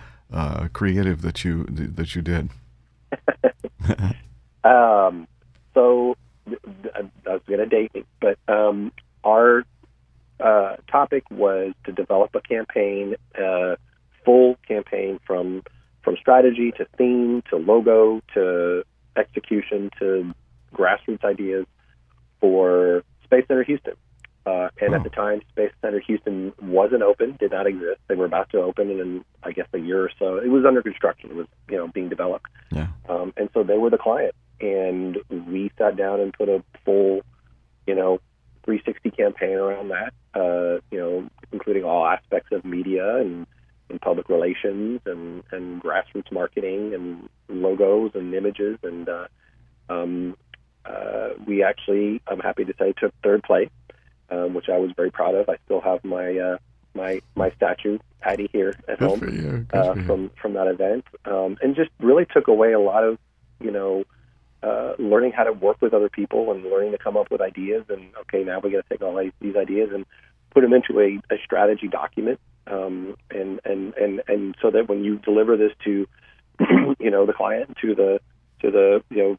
[0.73, 2.49] creative that you that you did?
[4.63, 5.27] um,
[5.73, 6.15] so
[6.95, 8.91] I was going to date me, but um,
[9.23, 9.63] our
[10.39, 13.75] uh, topic was to develop a campaign, uh,
[14.25, 15.63] full campaign from
[16.03, 18.83] from strategy to theme to logo to
[19.15, 20.33] execution to
[20.73, 21.65] grassroots ideas
[22.39, 23.93] for Space Center Houston.
[24.45, 24.97] Uh, and Oh.
[24.97, 27.99] at the time, Space Center Houston wasn't open, did not exist.
[28.07, 30.37] They were about to open in, I guess, a year or so.
[30.37, 31.29] It was under construction.
[31.29, 32.47] It was, you know, being developed.
[32.71, 32.87] Yeah.
[33.07, 37.21] Um, and so they were the client, and we sat down and put a full,
[37.85, 38.19] you know,
[38.63, 40.13] 360 campaign around that.
[40.33, 43.45] Uh, you know, including all aspects of media and,
[43.89, 48.77] and public relations and, and grassroots marketing and logos and images.
[48.81, 49.27] And uh,
[49.89, 50.37] um,
[50.85, 53.69] uh, we actually, I'm happy to say, took third place,
[54.31, 55.49] um, which I was very proud of.
[55.49, 56.57] I still have my uh,
[56.95, 59.65] my my statue, Patty, here at Good home for you.
[59.69, 63.17] Good uh, from from that event, um, and just really took away a lot of
[63.59, 64.03] you know
[64.63, 67.83] uh, learning how to work with other people and learning to come up with ideas.
[67.89, 70.05] And okay, now we got to take all these- these ideas and
[70.51, 75.03] put them into a, a strategy document, um, and and and and so that when
[75.03, 76.07] you deliver this to
[76.99, 78.19] you know the client to the
[78.61, 79.37] to the you know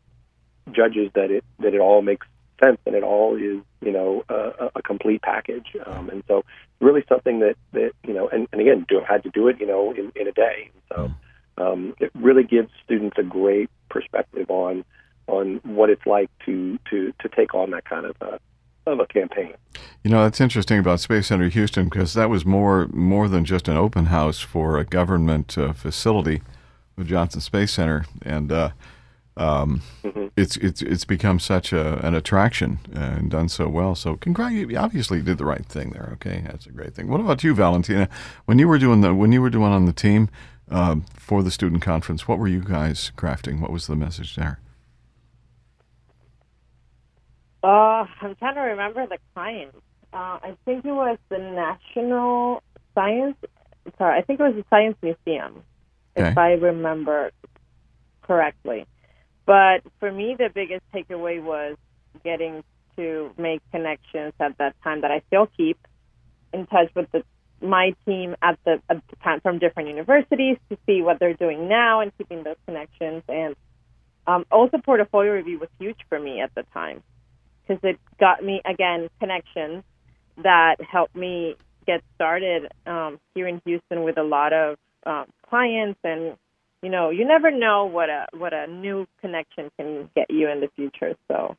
[0.72, 2.26] judges that it that it all makes
[2.62, 5.76] sense and it all is you know a, a complete package.
[5.86, 6.44] Um, and so
[6.80, 9.66] really something that that you know and, and again do had to do it you
[9.66, 10.70] know in, in a day.
[10.88, 11.10] So
[11.58, 14.84] um, it really gives students a great perspective on
[15.26, 19.06] on what it's like to to to take on that kind of a, of a
[19.06, 19.54] campaign.
[20.02, 23.68] You know, that's interesting about Space Center Houston because that was more more than just
[23.68, 26.42] an open house for a government uh, facility,
[26.96, 28.70] the Johnson Space Center, and uh,
[29.36, 29.82] um,
[30.36, 33.94] it's it's it's become such a, an attraction and done so well.
[33.94, 34.52] So, congrat!
[34.52, 36.10] You obviously did the right thing there.
[36.14, 37.08] Okay, that's a great thing.
[37.08, 38.08] What about you, Valentina?
[38.44, 40.28] When you were doing the when you were doing on the team
[40.70, 43.60] um, for the student conference, what were you guys crafting?
[43.60, 44.60] What was the message there?
[47.62, 49.74] Uh, I'm trying to remember the client.
[50.12, 52.62] Uh, I think it was the National
[52.94, 53.36] Science.
[53.96, 55.62] Sorry, I think it was the Science Museum,
[56.16, 57.30] if I remember
[58.22, 58.86] correctly.
[59.46, 61.76] But for me, the biggest takeaway was
[62.24, 62.62] getting
[62.96, 65.78] to make connections at that time that I still keep
[66.52, 67.24] in touch with the
[67.62, 71.68] my team at the, at the time from different universities to see what they're doing
[71.68, 73.22] now and keeping those connections.
[73.28, 73.54] And
[74.26, 77.02] um, also, portfolio review was huge for me at the time
[77.62, 79.84] because it got me again connections
[80.42, 81.54] that helped me
[81.86, 86.36] get started um, here in Houston with a lot of um, clients and
[86.82, 90.60] you know you never know what a what a new connection can get you in
[90.60, 91.56] the future so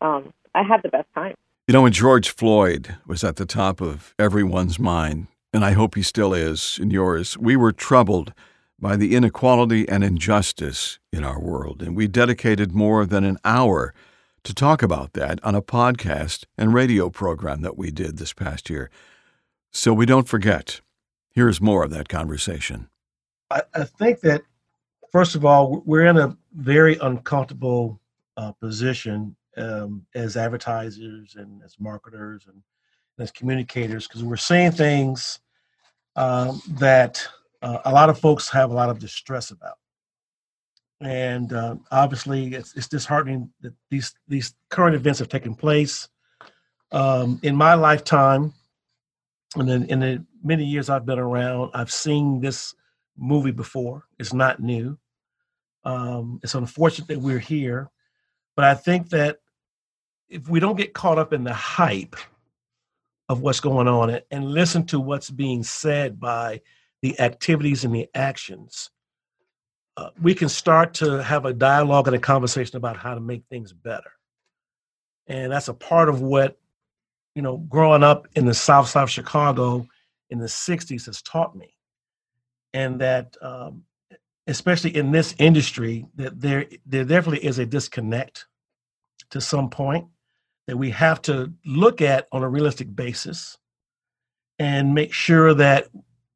[0.00, 1.34] um, I had the best time.
[1.66, 5.94] You know, when George Floyd was at the top of everyone's mind, and I hope
[5.94, 8.34] he still is in yours, we were troubled
[8.78, 11.80] by the inequality and injustice in our world.
[11.80, 13.94] And we dedicated more than an hour
[14.42, 18.68] to talk about that on a podcast and radio program that we did this past
[18.68, 18.90] year.
[19.72, 20.82] So we don't forget.
[21.30, 22.88] Here's more of that conversation.
[23.50, 24.42] I, I think that,
[25.14, 28.00] first of all, we're in a very uncomfortable
[28.36, 32.60] uh, position um, as advertisers and as marketers and,
[33.20, 35.38] as communicators because we're saying things
[36.16, 37.24] um, that
[37.62, 39.76] uh, a lot of folks have a lot of distress about.
[41.00, 46.08] And uh, obviously, it's, it's disheartening that these these current events have taken place.
[46.90, 48.52] Um, in my lifetime,
[49.54, 52.74] and in, in the many years I've been around, I've seen this
[53.16, 54.06] movie before.
[54.18, 54.98] It's not new.
[55.84, 57.90] Um, it's unfortunate that we're here,
[58.56, 59.38] but I think that
[60.28, 62.16] if we don't get caught up in the hype
[63.28, 66.60] of what's going on and listen to what's being said by
[67.02, 68.90] the activities and the actions,
[69.96, 73.44] uh, we can start to have a dialogue and a conversation about how to make
[73.48, 74.10] things better.
[75.26, 76.58] And that's a part of what,
[77.34, 79.86] you know, growing up in the South Side of Chicago
[80.30, 81.74] in the 60s has taught me.
[82.72, 83.84] And that, um,
[84.46, 88.46] especially in this industry, that there, there definitely is a disconnect
[89.30, 90.06] to some point
[90.66, 93.58] that we have to look at on a realistic basis
[94.58, 95.88] and make sure that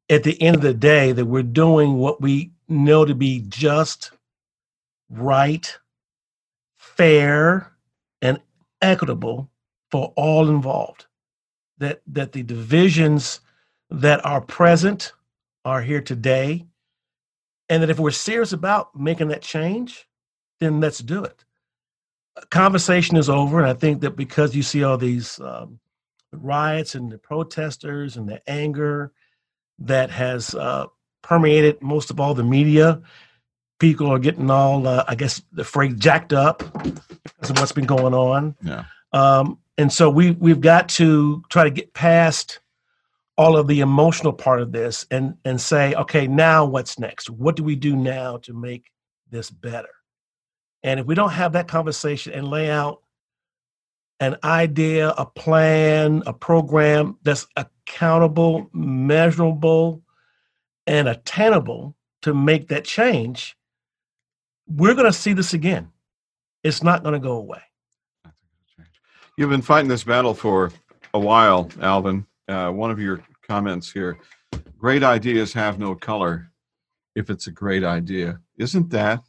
[0.09, 4.11] at the end of the day that we're doing what we know to be just
[5.09, 5.77] right
[6.77, 7.71] fair
[8.21, 8.39] and
[8.81, 9.49] equitable
[9.91, 11.05] for all involved.
[11.77, 13.39] That that the divisions
[13.89, 15.13] that are present
[15.63, 16.65] are here today
[17.69, 20.07] and that if we're serious about making that change
[20.59, 21.45] then let's do it
[22.49, 25.79] conversation is over, and I think that because you see all these um,
[26.31, 29.11] riots and the protesters and the anger
[29.79, 30.87] that has uh,
[31.21, 33.01] permeated most of all the media,
[33.79, 37.85] people are getting all, uh, I guess, the freight jacked up because of what's been
[37.85, 38.55] going on.
[38.61, 38.85] Yeah.
[39.11, 42.59] Um, and so we we've got to try to get past
[43.39, 47.29] all of the emotional part of this and and say, okay, now what's next?
[47.29, 48.91] What do we do now to make
[49.31, 49.87] this better?
[50.83, 53.01] And if we don't have that conversation and lay out
[54.19, 60.03] an idea, a plan, a program that's accountable, measurable,
[60.85, 63.55] and attainable to make that change,
[64.67, 65.89] we're going to see this again.
[66.61, 67.61] It's not going to go away.
[69.37, 70.73] You've been fighting this battle for
[71.13, 72.25] a while, Alvin.
[72.49, 74.17] Uh, one of your comments here
[74.79, 76.51] great ideas have no color
[77.15, 78.39] if it's a great idea.
[78.57, 79.21] Isn't that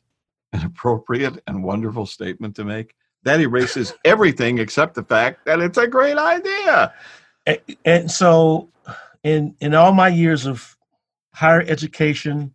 [0.52, 2.94] an appropriate and wonderful statement to make?
[3.24, 6.94] That erases everything except the fact that it's a great idea.
[7.44, 8.70] And, and so,
[9.22, 10.76] in in all my years of
[11.34, 12.54] higher education,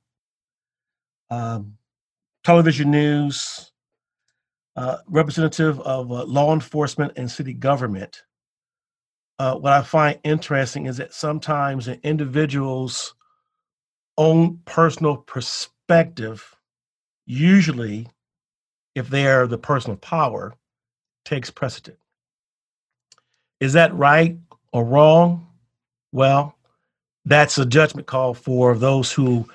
[1.29, 1.77] um,
[2.43, 3.71] television news,
[4.75, 8.23] uh, representative of uh, law enforcement and city government,
[9.39, 13.15] uh, what I find interesting is that sometimes an individual's
[14.17, 16.55] own personal perspective
[17.25, 18.07] usually,
[18.95, 20.53] if they are the person of power,
[21.25, 21.97] takes precedent.
[23.59, 24.37] Is that right
[24.71, 25.47] or wrong?
[26.11, 26.55] Well,
[27.25, 29.47] that's a judgment call for those who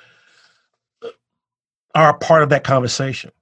[1.95, 3.33] are a part of that conversation.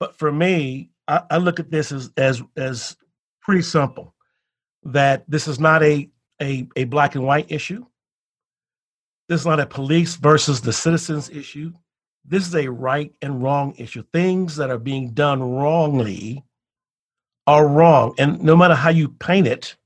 [0.00, 2.96] But for me, I, I look at this as, as as
[3.42, 4.13] pretty simple.
[4.84, 6.08] That this is not a,
[6.40, 7.86] a, a black and white issue.
[9.28, 11.72] This is not a police versus the citizens issue
[12.24, 14.02] this is a right and wrong issue.
[14.12, 16.42] Things that are being done wrongly
[17.46, 18.14] are wrong.
[18.18, 19.76] And no matter how you paint it,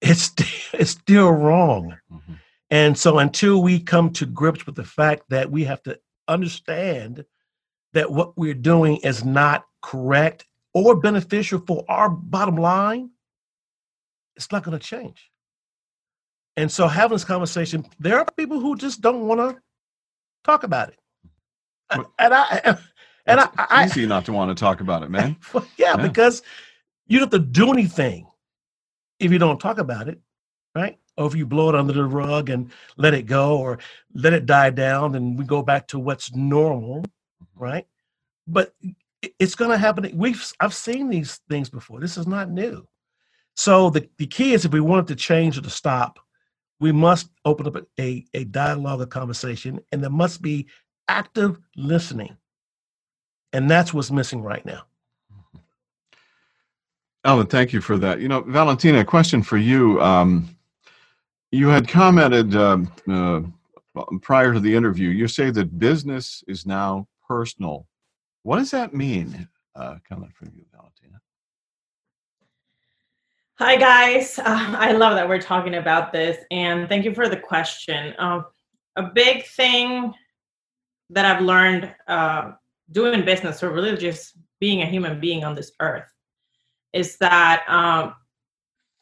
[0.00, 0.30] it's,
[0.72, 1.96] it's still wrong.
[2.12, 2.34] Mm-hmm.
[2.70, 5.98] And so until we come to grips with the fact that we have to
[6.28, 7.24] understand
[7.92, 13.10] that what we're doing is not correct or beneficial for our bottom line,
[14.36, 15.30] it's not going to change.
[16.56, 19.60] And so having this conversation, there are people who just don't want to
[20.44, 20.98] talk about it
[21.90, 22.78] and I
[23.26, 25.36] and I, I, easy not to want to talk about it, man.
[25.54, 26.42] yeah, yeah, because
[27.06, 28.26] you don't have to do anything
[29.18, 30.20] if you don't talk about it.
[30.74, 30.98] right?
[31.16, 33.78] Or if you blow it under the rug and let it go or
[34.14, 37.62] let it die down and we go back to what's normal, mm-hmm.
[37.62, 37.86] right?
[38.46, 38.74] But
[39.38, 40.10] it's going to happen.
[40.14, 42.00] We've I've seen these things before.
[42.00, 42.86] This is not new.
[43.56, 46.18] So the, the key is if we want to change or to stop,
[46.80, 50.66] we must open up a, a dialogue, a conversation, and there must be
[51.08, 52.36] active listening.
[53.52, 54.84] And that's what's missing right now.
[57.24, 58.20] Alan, thank you for that.
[58.20, 60.00] You know, Valentina, a question for you.
[60.00, 60.56] Um,
[61.52, 63.42] you had commented um, uh,
[64.20, 67.86] prior to the interview, you say that business is now personal.
[68.42, 69.48] What does that mean?
[69.76, 71.21] Uh, coming from you, Valentina.
[73.64, 74.40] Hi, guys.
[74.40, 78.12] Uh, I love that we're talking about this, and thank you for the question.
[78.18, 78.42] Uh,
[78.96, 80.12] a big thing
[81.10, 82.54] that I've learned uh,
[82.90, 86.12] doing business, or really just being a human being on this earth,
[86.92, 88.16] is that um,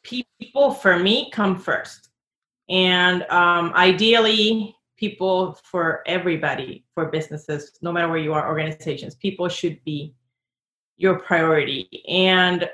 [0.03, 2.11] people, for me, come first.
[2.69, 9.49] And um, ideally, people for everybody, for businesses, no matter where you are, organizations, people
[9.49, 10.13] should be
[10.97, 12.03] your priority.
[12.07, 12.69] And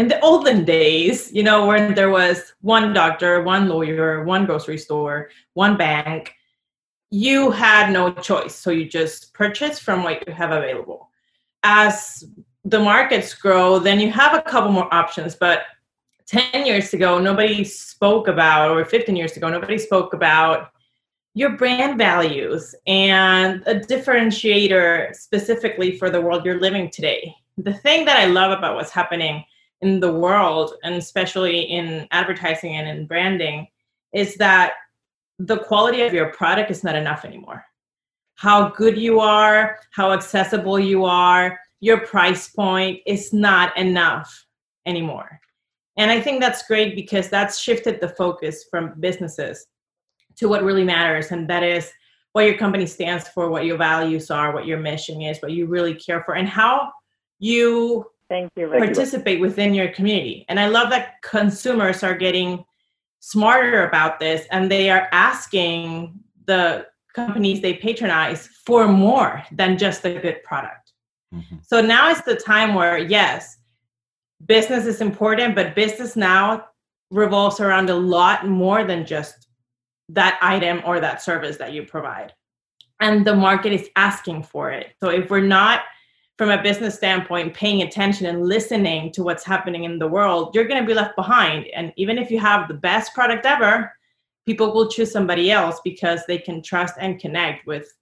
[0.00, 4.78] in the olden days, you know, when there was one doctor, one lawyer, one grocery
[4.78, 6.32] store, one bank,
[7.10, 8.54] you had no choice.
[8.54, 11.10] So you just purchase from what you have available.
[11.64, 12.24] As
[12.64, 15.34] the markets grow, then you have a couple more options.
[15.34, 15.64] But
[16.28, 20.70] 10 years ago, nobody spoke about, or 15 years ago, nobody spoke about
[21.34, 27.34] your brand values and a differentiator specifically for the world you're living today.
[27.58, 29.44] The thing that I love about what's happening
[29.82, 33.66] in the world, and especially in advertising and in branding,
[34.12, 34.74] is that
[35.38, 37.64] the quality of your product is not enough anymore.
[38.34, 44.46] How good you are, how accessible you are, your price point is not enough
[44.86, 45.40] anymore.
[45.96, 49.66] And I think that's great because that's shifted the focus from businesses
[50.36, 51.90] to what really matters, and that is
[52.32, 55.66] what your company stands for, what your values are, what your mission is, what you
[55.66, 56.90] really care for, and how
[57.38, 58.68] you Thank you.
[58.68, 60.46] participate within your community.
[60.48, 62.64] And I love that consumers are getting
[63.18, 70.06] smarter about this and they are asking the companies they patronize for more than just
[70.06, 70.92] a good product.
[71.34, 71.56] Mm-hmm.
[71.62, 73.58] So now is the time where, yes,
[74.46, 76.66] business is important, but business now
[77.10, 79.48] revolves around a lot more than just
[80.08, 82.32] that item or that service that you provide.
[83.00, 84.92] And the market is asking for it.
[85.00, 85.82] So if we're not,
[86.40, 90.66] from a business standpoint, paying attention and listening to what's happening in the world, you're
[90.66, 91.66] going to be left behind.
[91.74, 93.92] And even if you have the best product ever,
[94.46, 97.92] people will choose somebody else because they can trust and connect with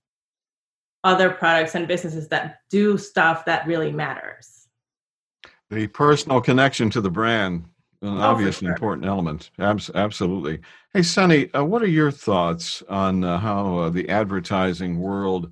[1.03, 4.68] other products and businesses that do stuff that really matters.
[5.70, 7.64] The personal connection to the brand
[8.03, 8.70] an oh, obvious sure.
[8.70, 9.51] important element.
[9.59, 10.61] Abs- absolutely.
[10.93, 15.51] Hey, Sonny, uh, what are your thoughts on uh, how uh, the advertising world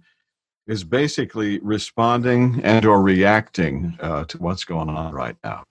[0.67, 5.65] is basically responding and or reacting uh, to what's going on right now?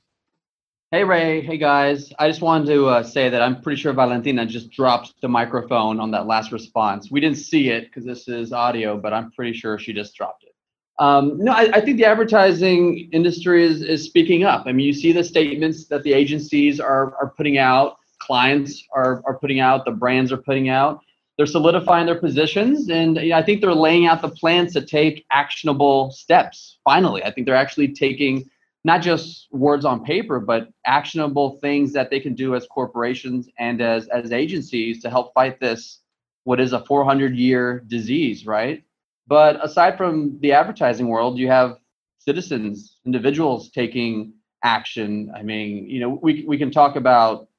[0.91, 1.41] Hey, Ray.
[1.41, 2.14] Hey, guys.
[2.20, 6.00] I just wanted to uh, say that I'm pretty sure Valentina just dropped the microphone
[6.00, 7.12] on that last response.
[7.12, 10.43] We didn't see it because this is audio, but I'm pretty sure she just dropped
[10.43, 10.56] it.
[10.98, 14.64] Um, no, I, I, think the advertising industry is, is speaking up.
[14.66, 19.22] I mean, you see the statements that the agencies are, are putting out, clients are,
[19.26, 21.02] are putting out, the brands are putting out.
[21.38, 24.82] They're solidifying their positions, and you know, I think they're laying out the plans to
[24.82, 26.78] take actionable steps.
[26.84, 28.50] Finally, I think they're actually taking
[28.86, 33.82] not just words on paper, but actionable things that they can do as corporations and
[33.82, 36.00] as as agencies to help fight this
[36.46, 38.84] what is a 400 year disease, right?
[39.28, 41.80] But aside from the advertising world, you have
[42.20, 44.34] citizens, individuals taking
[44.64, 45.32] action.
[45.36, 47.50] I mean, you know, we we can talk about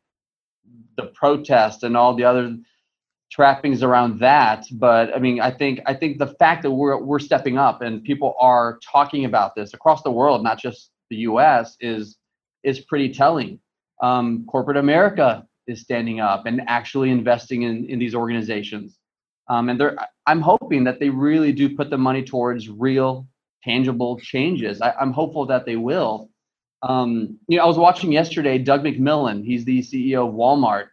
[0.97, 2.57] the protest and all the other
[3.31, 7.19] trappings around that, but I mean, I think I think the fact that we're we're
[7.19, 11.77] stepping up and people are talking about this across the world, not just the U.S.,
[11.81, 12.17] is
[12.63, 13.61] is pretty telling.
[14.03, 18.99] Um, corporate America is standing up and actually investing in in these organizations.
[19.49, 19.97] Um, and they're,
[20.27, 23.29] I'm hoping that they really do put the money towards real,
[23.63, 24.81] tangible changes.
[24.81, 26.31] I, am hopeful that they will.
[26.83, 30.89] Um, you know, I was watching yesterday Doug McMillon, He's the CEO of Walmart,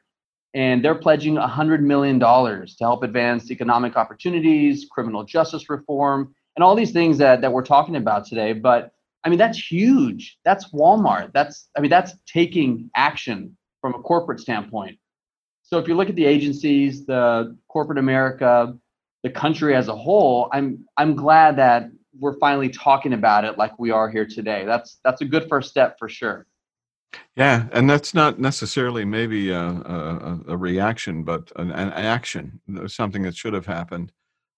[0.53, 6.75] and they're pledging $100 million to help advance economic opportunities, criminal justice reform, and all
[6.75, 8.53] these things that, that we're talking about today.
[8.53, 8.91] But
[9.23, 10.37] I mean, that's huge.
[10.45, 11.31] That's Walmart.
[11.33, 14.97] That's, I mean, that's taking action from a corporate standpoint.
[15.63, 18.77] So if you look at the agencies, the corporate America,
[19.23, 21.89] the country as a whole, I'm I'm glad that
[22.19, 24.65] we're finally talking about it like we are here today.
[24.65, 26.45] That's that's a good first step for sure.
[27.35, 33.23] Yeah, and that's not necessarily maybe a, a, a reaction, but an, an, action, something
[33.23, 34.11] that should have happened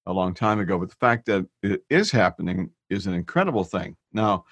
[0.06, 0.78] a long time ago.
[0.78, 3.96] But the fact that it is happening is an incredible thing.
[4.14, 4.46] Now,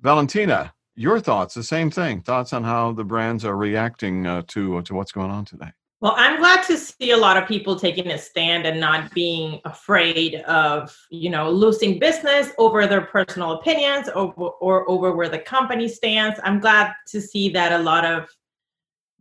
[0.00, 2.22] Valentina, your thoughts, the same thing.
[2.22, 5.72] Thoughts on how the brands are reacting uh, to to what's going on today.
[6.00, 9.60] Well, I'm glad to see a lot of people taking a stand and not being
[9.64, 15.38] afraid of, you know, losing business over their personal opinions or, or over where the
[15.38, 16.38] company stands.
[16.44, 18.28] I'm glad to see that a lot of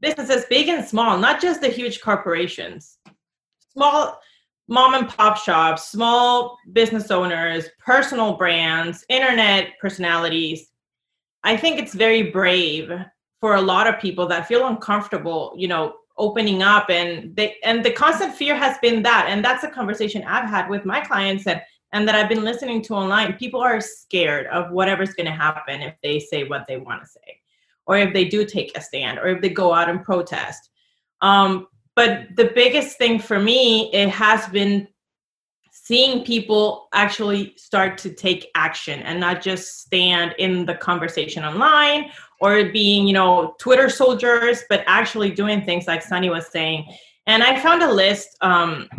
[0.01, 2.97] businesses, big and small, not just the huge corporations,
[3.71, 4.19] small
[4.67, 10.69] mom and pop shops, small business owners, personal brands, internet personalities.
[11.43, 12.91] I think it's very brave
[13.39, 17.83] for a lot of people that feel uncomfortable, you know, opening up and they and
[17.83, 21.47] the constant fear has been that and that's a conversation i've had with my clients
[21.47, 21.59] and
[21.93, 23.33] and that i've been listening to online.
[23.33, 27.07] People are scared of whatever's going to happen if they say what they want to
[27.07, 27.39] say
[27.85, 30.69] or if they do take a stand or if they go out and protest.
[31.21, 34.87] Um, but the biggest thing for me it has been
[35.71, 42.09] seeing people actually start to take action and not just stand in the conversation online
[42.43, 46.85] or being, you know, Twitter soldiers, but actually doing things like Sonny was saying.
[47.25, 48.89] And I found a list um,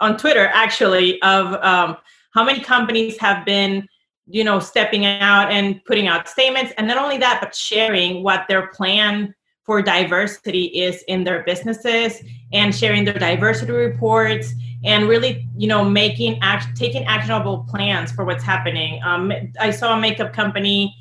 [0.00, 1.98] on Twitter actually of um,
[2.32, 3.86] how many companies have been,
[4.26, 6.72] you know, stepping out and putting out statements.
[6.78, 12.22] And not only that, but sharing what their plan for diversity is in their businesses
[12.54, 14.54] and sharing their diversity reports
[14.84, 19.96] and really you know making act taking actionable plans for what's happening um, i saw
[19.96, 20.92] a makeup company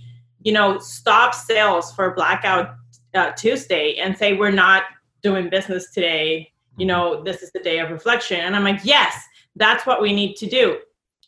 [0.43, 2.75] you know, stop sales for Blackout
[3.13, 4.83] uh, Tuesday and say, we're not
[5.21, 6.51] doing business today.
[6.77, 8.39] You know, this is the day of reflection.
[8.39, 9.15] And I'm like, yes,
[9.55, 10.79] that's what we need to do.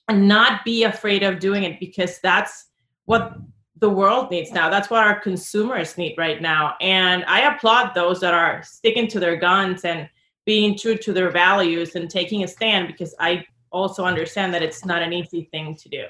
[0.08, 2.66] And not be afraid of doing it because that's
[3.06, 3.34] what
[3.78, 4.70] the world needs now.
[4.70, 6.76] That's what our consumers need right now.
[6.80, 10.10] And I applaud those that are sticking to their guns and
[10.46, 14.86] being true to their values and taking a stand because I also understand that it's
[14.86, 16.06] not an easy thing to do.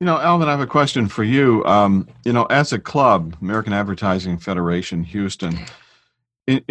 [0.00, 1.64] You know, Alvin, I have a question for you.
[1.64, 5.58] Um, you know, as a club, American Advertising Federation, Houston,
[6.46, 6.62] in,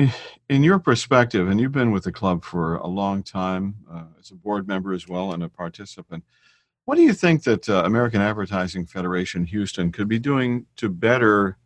[0.48, 4.32] in, your perspective, and you've been with the club for a long time uh, as
[4.32, 6.24] a board member as well and a participant,
[6.86, 11.58] what do you think that uh, American Advertising Federation Houston could be doing to better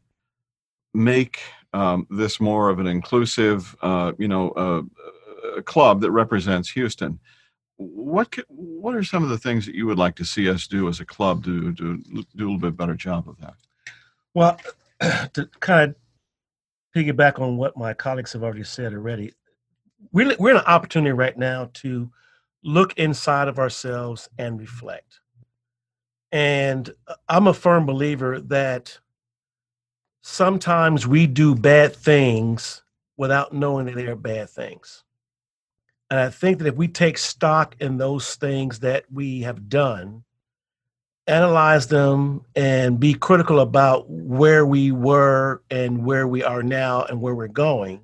[0.95, 1.41] make
[1.73, 7.19] um, this more of an inclusive, uh, you know, uh, club that represents Houston?
[7.81, 10.87] What what are some of the things that you would like to see us do
[10.87, 13.55] as a club to, to do a little bit better job of that?
[14.33, 14.59] Well,
[15.33, 15.95] to kind of
[16.95, 19.33] piggyback on what my colleagues have already said already,
[20.11, 22.09] we're, we're in an opportunity right now to
[22.63, 25.19] look inside of ourselves and reflect.
[26.31, 28.97] And uh, I'm a firm believer that
[30.21, 32.83] sometimes we do bad things
[33.17, 35.03] without knowing that they are bad things.
[36.11, 40.25] And I think that if we take stock in those things that we have done,
[41.25, 47.21] analyze them, and be critical about where we were and where we are now and
[47.21, 48.01] where we're going,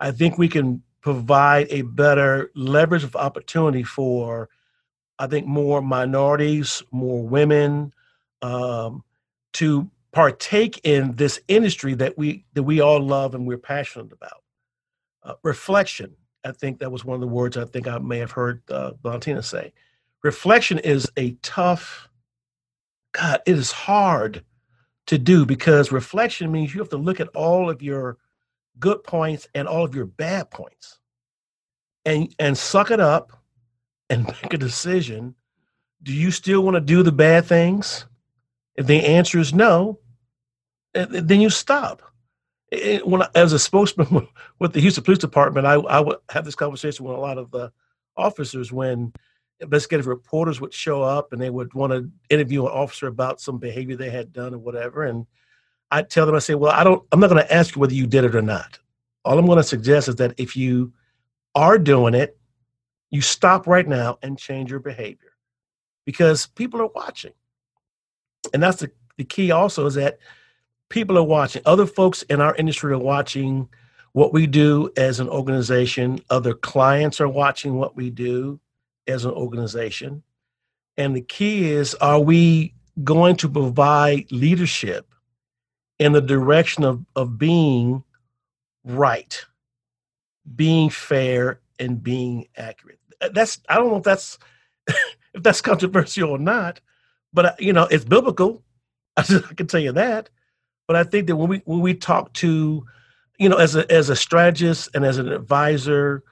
[0.00, 4.48] I think we can provide a better leverage of opportunity for,
[5.16, 7.94] I think, more minorities, more women,
[8.42, 9.04] um,
[9.52, 14.42] to partake in this industry that we that we all love and we're passionate about.
[15.22, 18.30] Uh, reflection I think that was one of the words I think I may have
[18.30, 19.72] heard uh, Valentina say.
[20.22, 22.08] Reflection is a tough,
[23.12, 24.44] God, it is hard
[25.06, 28.18] to do because reflection means you have to look at all of your
[28.78, 30.98] good points and all of your bad points
[32.04, 33.32] and and suck it up
[34.10, 35.34] and make a decision.
[36.02, 38.06] Do you still want to do the bad things?
[38.74, 39.98] If the answer is no
[40.96, 42.02] then you stop
[42.70, 46.44] it, when I, as a spokesman with the Houston Police Department, I, I would have
[46.44, 47.72] this conversation with a lot of the
[48.16, 49.12] officers when
[49.60, 53.58] investigative reporters would show up and they would want to interview an officer about some
[53.58, 55.04] behavior they had done or whatever.
[55.04, 55.26] And
[55.90, 57.94] I tell them, I say, well, I don't, I'm not going to ask you whether
[57.94, 58.78] you did it or not.
[59.24, 60.92] All I'm going to suggest is that if you
[61.54, 62.36] are doing it,
[63.10, 65.32] you stop right now and change your behavior
[66.04, 67.32] because people are watching.
[68.52, 70.18] And that's the, the key also is that
[70.88, 71.62] people are watching.
[71.64, 73.68] Other folks in our industry are watching
[74.12, 76.20] what we do as an organization.
[76.30, 78.60] Other clients are watching what we do
[79.06, 80.22] as an organization.
[80.96, 82.74] And the key is are we
[83.04, 85.14] going to provide leadership
[85.98, 88.02] in the direction of, of being
[88.84, 89.44] right,
[90.54, 92.98] being fair, and being accurate?
[93.32, 94.38] That's I don't know if that's
[94.86, 96.80] if that's controversial or not,
[97.32, 98.62] but uh, you know it's biblical.
[99.16, 100.30] I can tell you that.
[100.86, 102.84] But I think that when we when we talk to,
[103.38, 106.22] you know, as a as a strategist and as an advisor,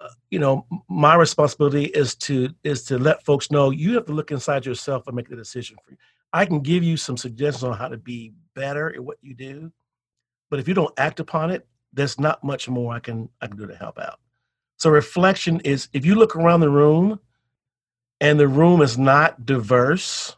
[0.00, 4.12] uh, you know, my responsibility is to is to let folks know you have to
[4.12, 5.96] look inside yourself and make the decision for you.
[6.32, 9.72] I can give you some suggestions on how to be better at what you do,
[10.50, 13.56] but if you don't act upon it, there's not much more I can I can
[13.56, 14.20] do to help out.
[14.76, 17.18] So reflection is if you look around the room
[18.20, 20.36] and the room is not diverse,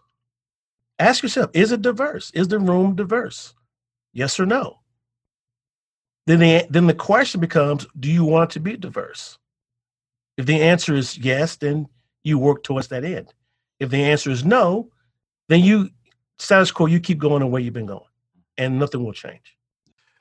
[0.99, 2.30] ask yourself, is it diverse?
[2.32, 3.55] Is the room diverse?
[4.12, 4.80] Yes or no?
[6.26, 9.38] Then the, then the question becomes, do you want to be diverse?
[10.36, 11.88] If the answer is yes, then
[12.22, 13.32] you work towards that end.
[13.80, 14.90] If the answer is no,
[15.49, 15.90] then you
[16.38, 18.03] status quo, you keep going the way you've been going
[18.57, 19.57] and nothing will change.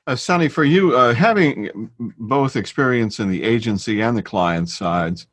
[0.06, 5.26] Uh, Sonny, for you, uh, having both experience in the agency and the client sides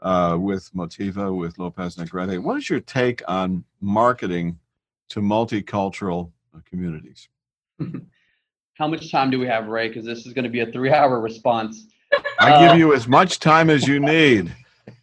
[0.00, 4.58] uh, with Motiva, with Lopez Negrete, what is your take on marketing
[5.10, 7.28] to multicultural uh, communities?
[8.74, 9.88] How much time do we have, Ray?
[9.88, 11.86] Because this is going to be a three hour response.
[12.38, 14.54] I give uh, you as much time as you need.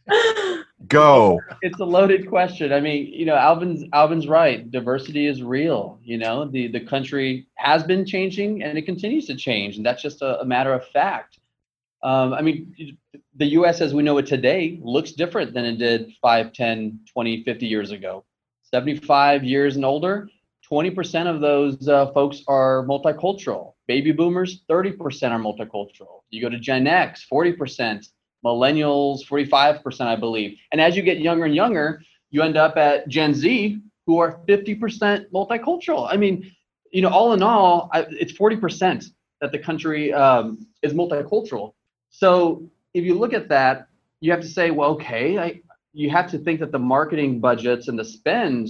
[0.87, 1.39] Go.
[1.61, 2.73] It's a loaded question.
[2.73, 4.69] I mean, you know, Alvin's Alvin's right.
[4.69, 5.99] Diversity is real.
[6.03, 10.01] You know, the the country has been changing and it continues to change, and that's
[10.01, 11.39] just a, a matter of fact.
[12.03, 12.97] Um, I mean,
[13.35, 13.79] the U.S.
[13.79, 17.91] as we know it today looks different than it did 5, 10, 20, 50 years
[17.91, 18.25] ago.
[18.73, 20.27] 75 years and older,
[20.71, 23.73] 20% of those uh, folks are multicultural.
[23.87, 24.97] Baby boomers, 30%
[25.29, 26.21] are multicultural.
[26.31, 28.07] You go to Gen X, 40%.
[28.43, 30.57] Millennials, 45%, I believe.
[30.71, 34.39] And as you get younger and younger, you end up at Gen Z, who are
[34.49, 36.07] 50% multicultural.
[36.11, 36.51] I mean,
[36.91, 39.05] you know, all in all, I, it's 40%
[39.39, 41.73] that the country um, is multicultural.
[42.09, 43.87] So if you look at that,
[44.19, 45.61] you have to say, well, okay, I,
[45.93, 48.69] you have to think that the marketing budgets and the spend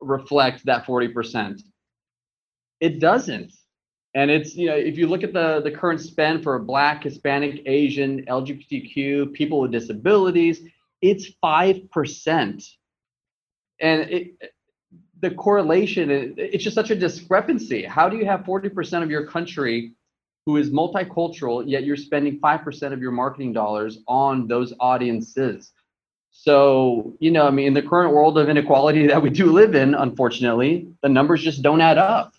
[0.00, 1.60] reflect that 40%.
[2.80, 3.52] It doesn't.
[4.14, 7.62] And it's, you know, if you look at the, the current spend for Black, Hispanic,
[7.66, 10.62] Asian, LGBTQ, people with disabilities,
[11.02, 12.68] it's 5%.
[13.80, 14.52] And it,
[15.20, 17.84] the correlation, it's just such a discrepancy.
[17.84, 19.92] How do you have 40% of your country
[20.46, 25.72] who is multicultural, yet you're spending 5% of your marketing dollars on those audiences?
[26.40, 29.74] So, you know, I mean, in the current world of inequality that we do live
[29.74, 32.32] in, unfortunately, the numbers just don't add up.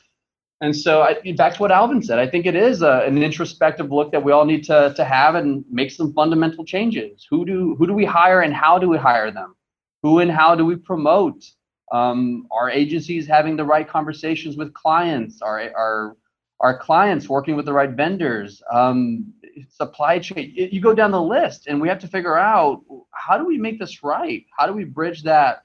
[0.61, 3.91] And so, I, back to what Alvin said, I think it is a, an introspective
[3.91, 7.27] look that we all need to, to have and make some fundamental changes.
[7.29, 9.53] Who do who do we hire and how do we hire them?
[10.01, 11.43] Who and how do we promote?
[11.91, 15.41] Um, are agencies having the right conversations with clients?
[15.41, 16.15] Are are
[16.59, 18.61] our clients working with the right vendors?
[18.71, 19.33] Um,
[19.69, 20.53] supply chain.
[20.55, 22.81] You go down the list, and we have to figure out
[23.11, 24.45] how do we make this right?
[24.57, 25.63] How do we bridge that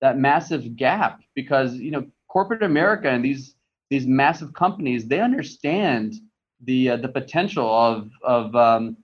[0.00, 1.20] that massive gap?
[1.34, 3.54] Because you know, corporate America and these
[3.90, 6.14] these massive companies, they understand
[6.62, 8.96] the uh, the potential of of um,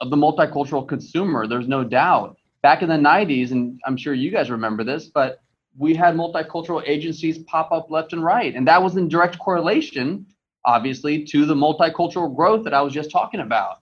[0.00, 1.46] of the multicultural consumer.
[1.46, 2.36] There's no doubt.
[2.62, 5.40] Back in the 90s, and I'm sure you guys remember this, but
[5.78, 10.26] we had multicultural agencies pop up left and right, and that was in direct correlation
[10.64, 13.78] obviously, to the multicultural growth that I was just talking about.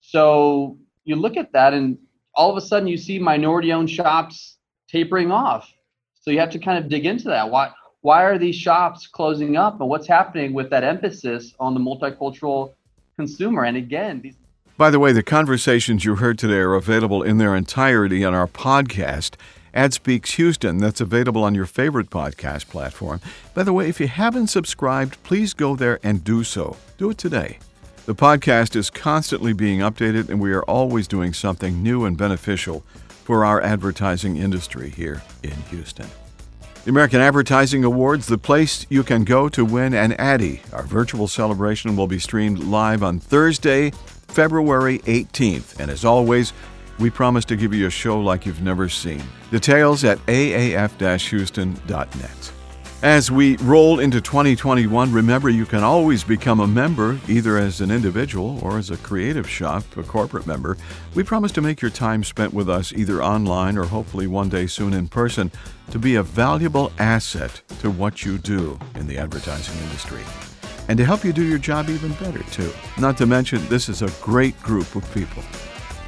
[0.00, 1.98] So you look at that, and
[2.34, 4.56] all of a sudden you see minority owned shops
[4.88, 5.72] tapering off.
[6.20, 7.50] So you have to kind of dig into that.
[7.50, 7.70] Why,
[8.02, 12.74] why are these shops closing up, and what's happening with that emphasis on the multicultural
[13.16, 13.64] consumer?
[13.64, 14.34] And again, these
[14.80, 18.46] by the way, the conversations you heard today are available in their entirety on our
[18.46, 19.34] podcast
[19.74, 23.20] AdSpeaks Houston, that's available on your favorite podcast platform.
[23.54, 26.76] By the way, if you haven't subscribed, please go there and do so.
[26.98, 27.58] Do it today.
[28.06, 32.80] The podcast is constantly being updated, and we are always doing something new and beneficial
[33.08, 36.08] for our advertising industry here in Houston.
[36.82, 40.62] The American Advertising Awards, the place you can go to win an ADDY.
[40.72, 43.90] Our virtual celebration will be streamed live on Thursday,
[44.28, 45.78] February 18th.
[45.78, 46.54] And as always,
[47.00, 49.22] we promise to give you a show like you've never seen.
[49.50, 52.52] Details at aaf houston.net.
[53.02, 57.90] As we roll into 2021, remember you can always become a member, either as an
[57.90, 60.76] individual or as a creative shop, a corporate member.
[61.14, 64.66] We promise to make your time spent with us either online or hopefully one day
[64.66, 65.50] soon in person
[65.92, 70.20] to be a valuable asset to what you do in the advertising industry.
[70.88, 72.70] And to help you do your job even better, too.
[72.98, 75.42] Not to mention, this is a great group of people.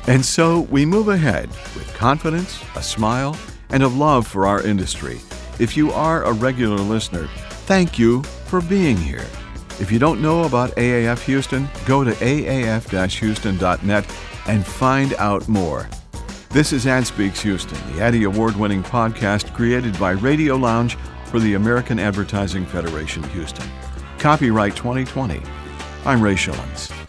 [0.06, 3.36] And so we move ahead with confidence, a smile,
[3.70, 5.20] and a love for our industry.
[5.58, 7.28] If you are a regular listener,
[7.66, 9.26] thank you for being here.
[9.80, 15.88] If you don't know about AAF Houston, go to aaf houston.net and find out more.
[16.50, 20.96] This is AdSpeaks Houston, the ADDY Award winning podcast created by Radio Lounge
[21.26, 23.68] for the American Advertising Federation Houston.
[24.18, 25.40] Copyright 2020.
[26.04, 27.01] I'm Ray Schillens.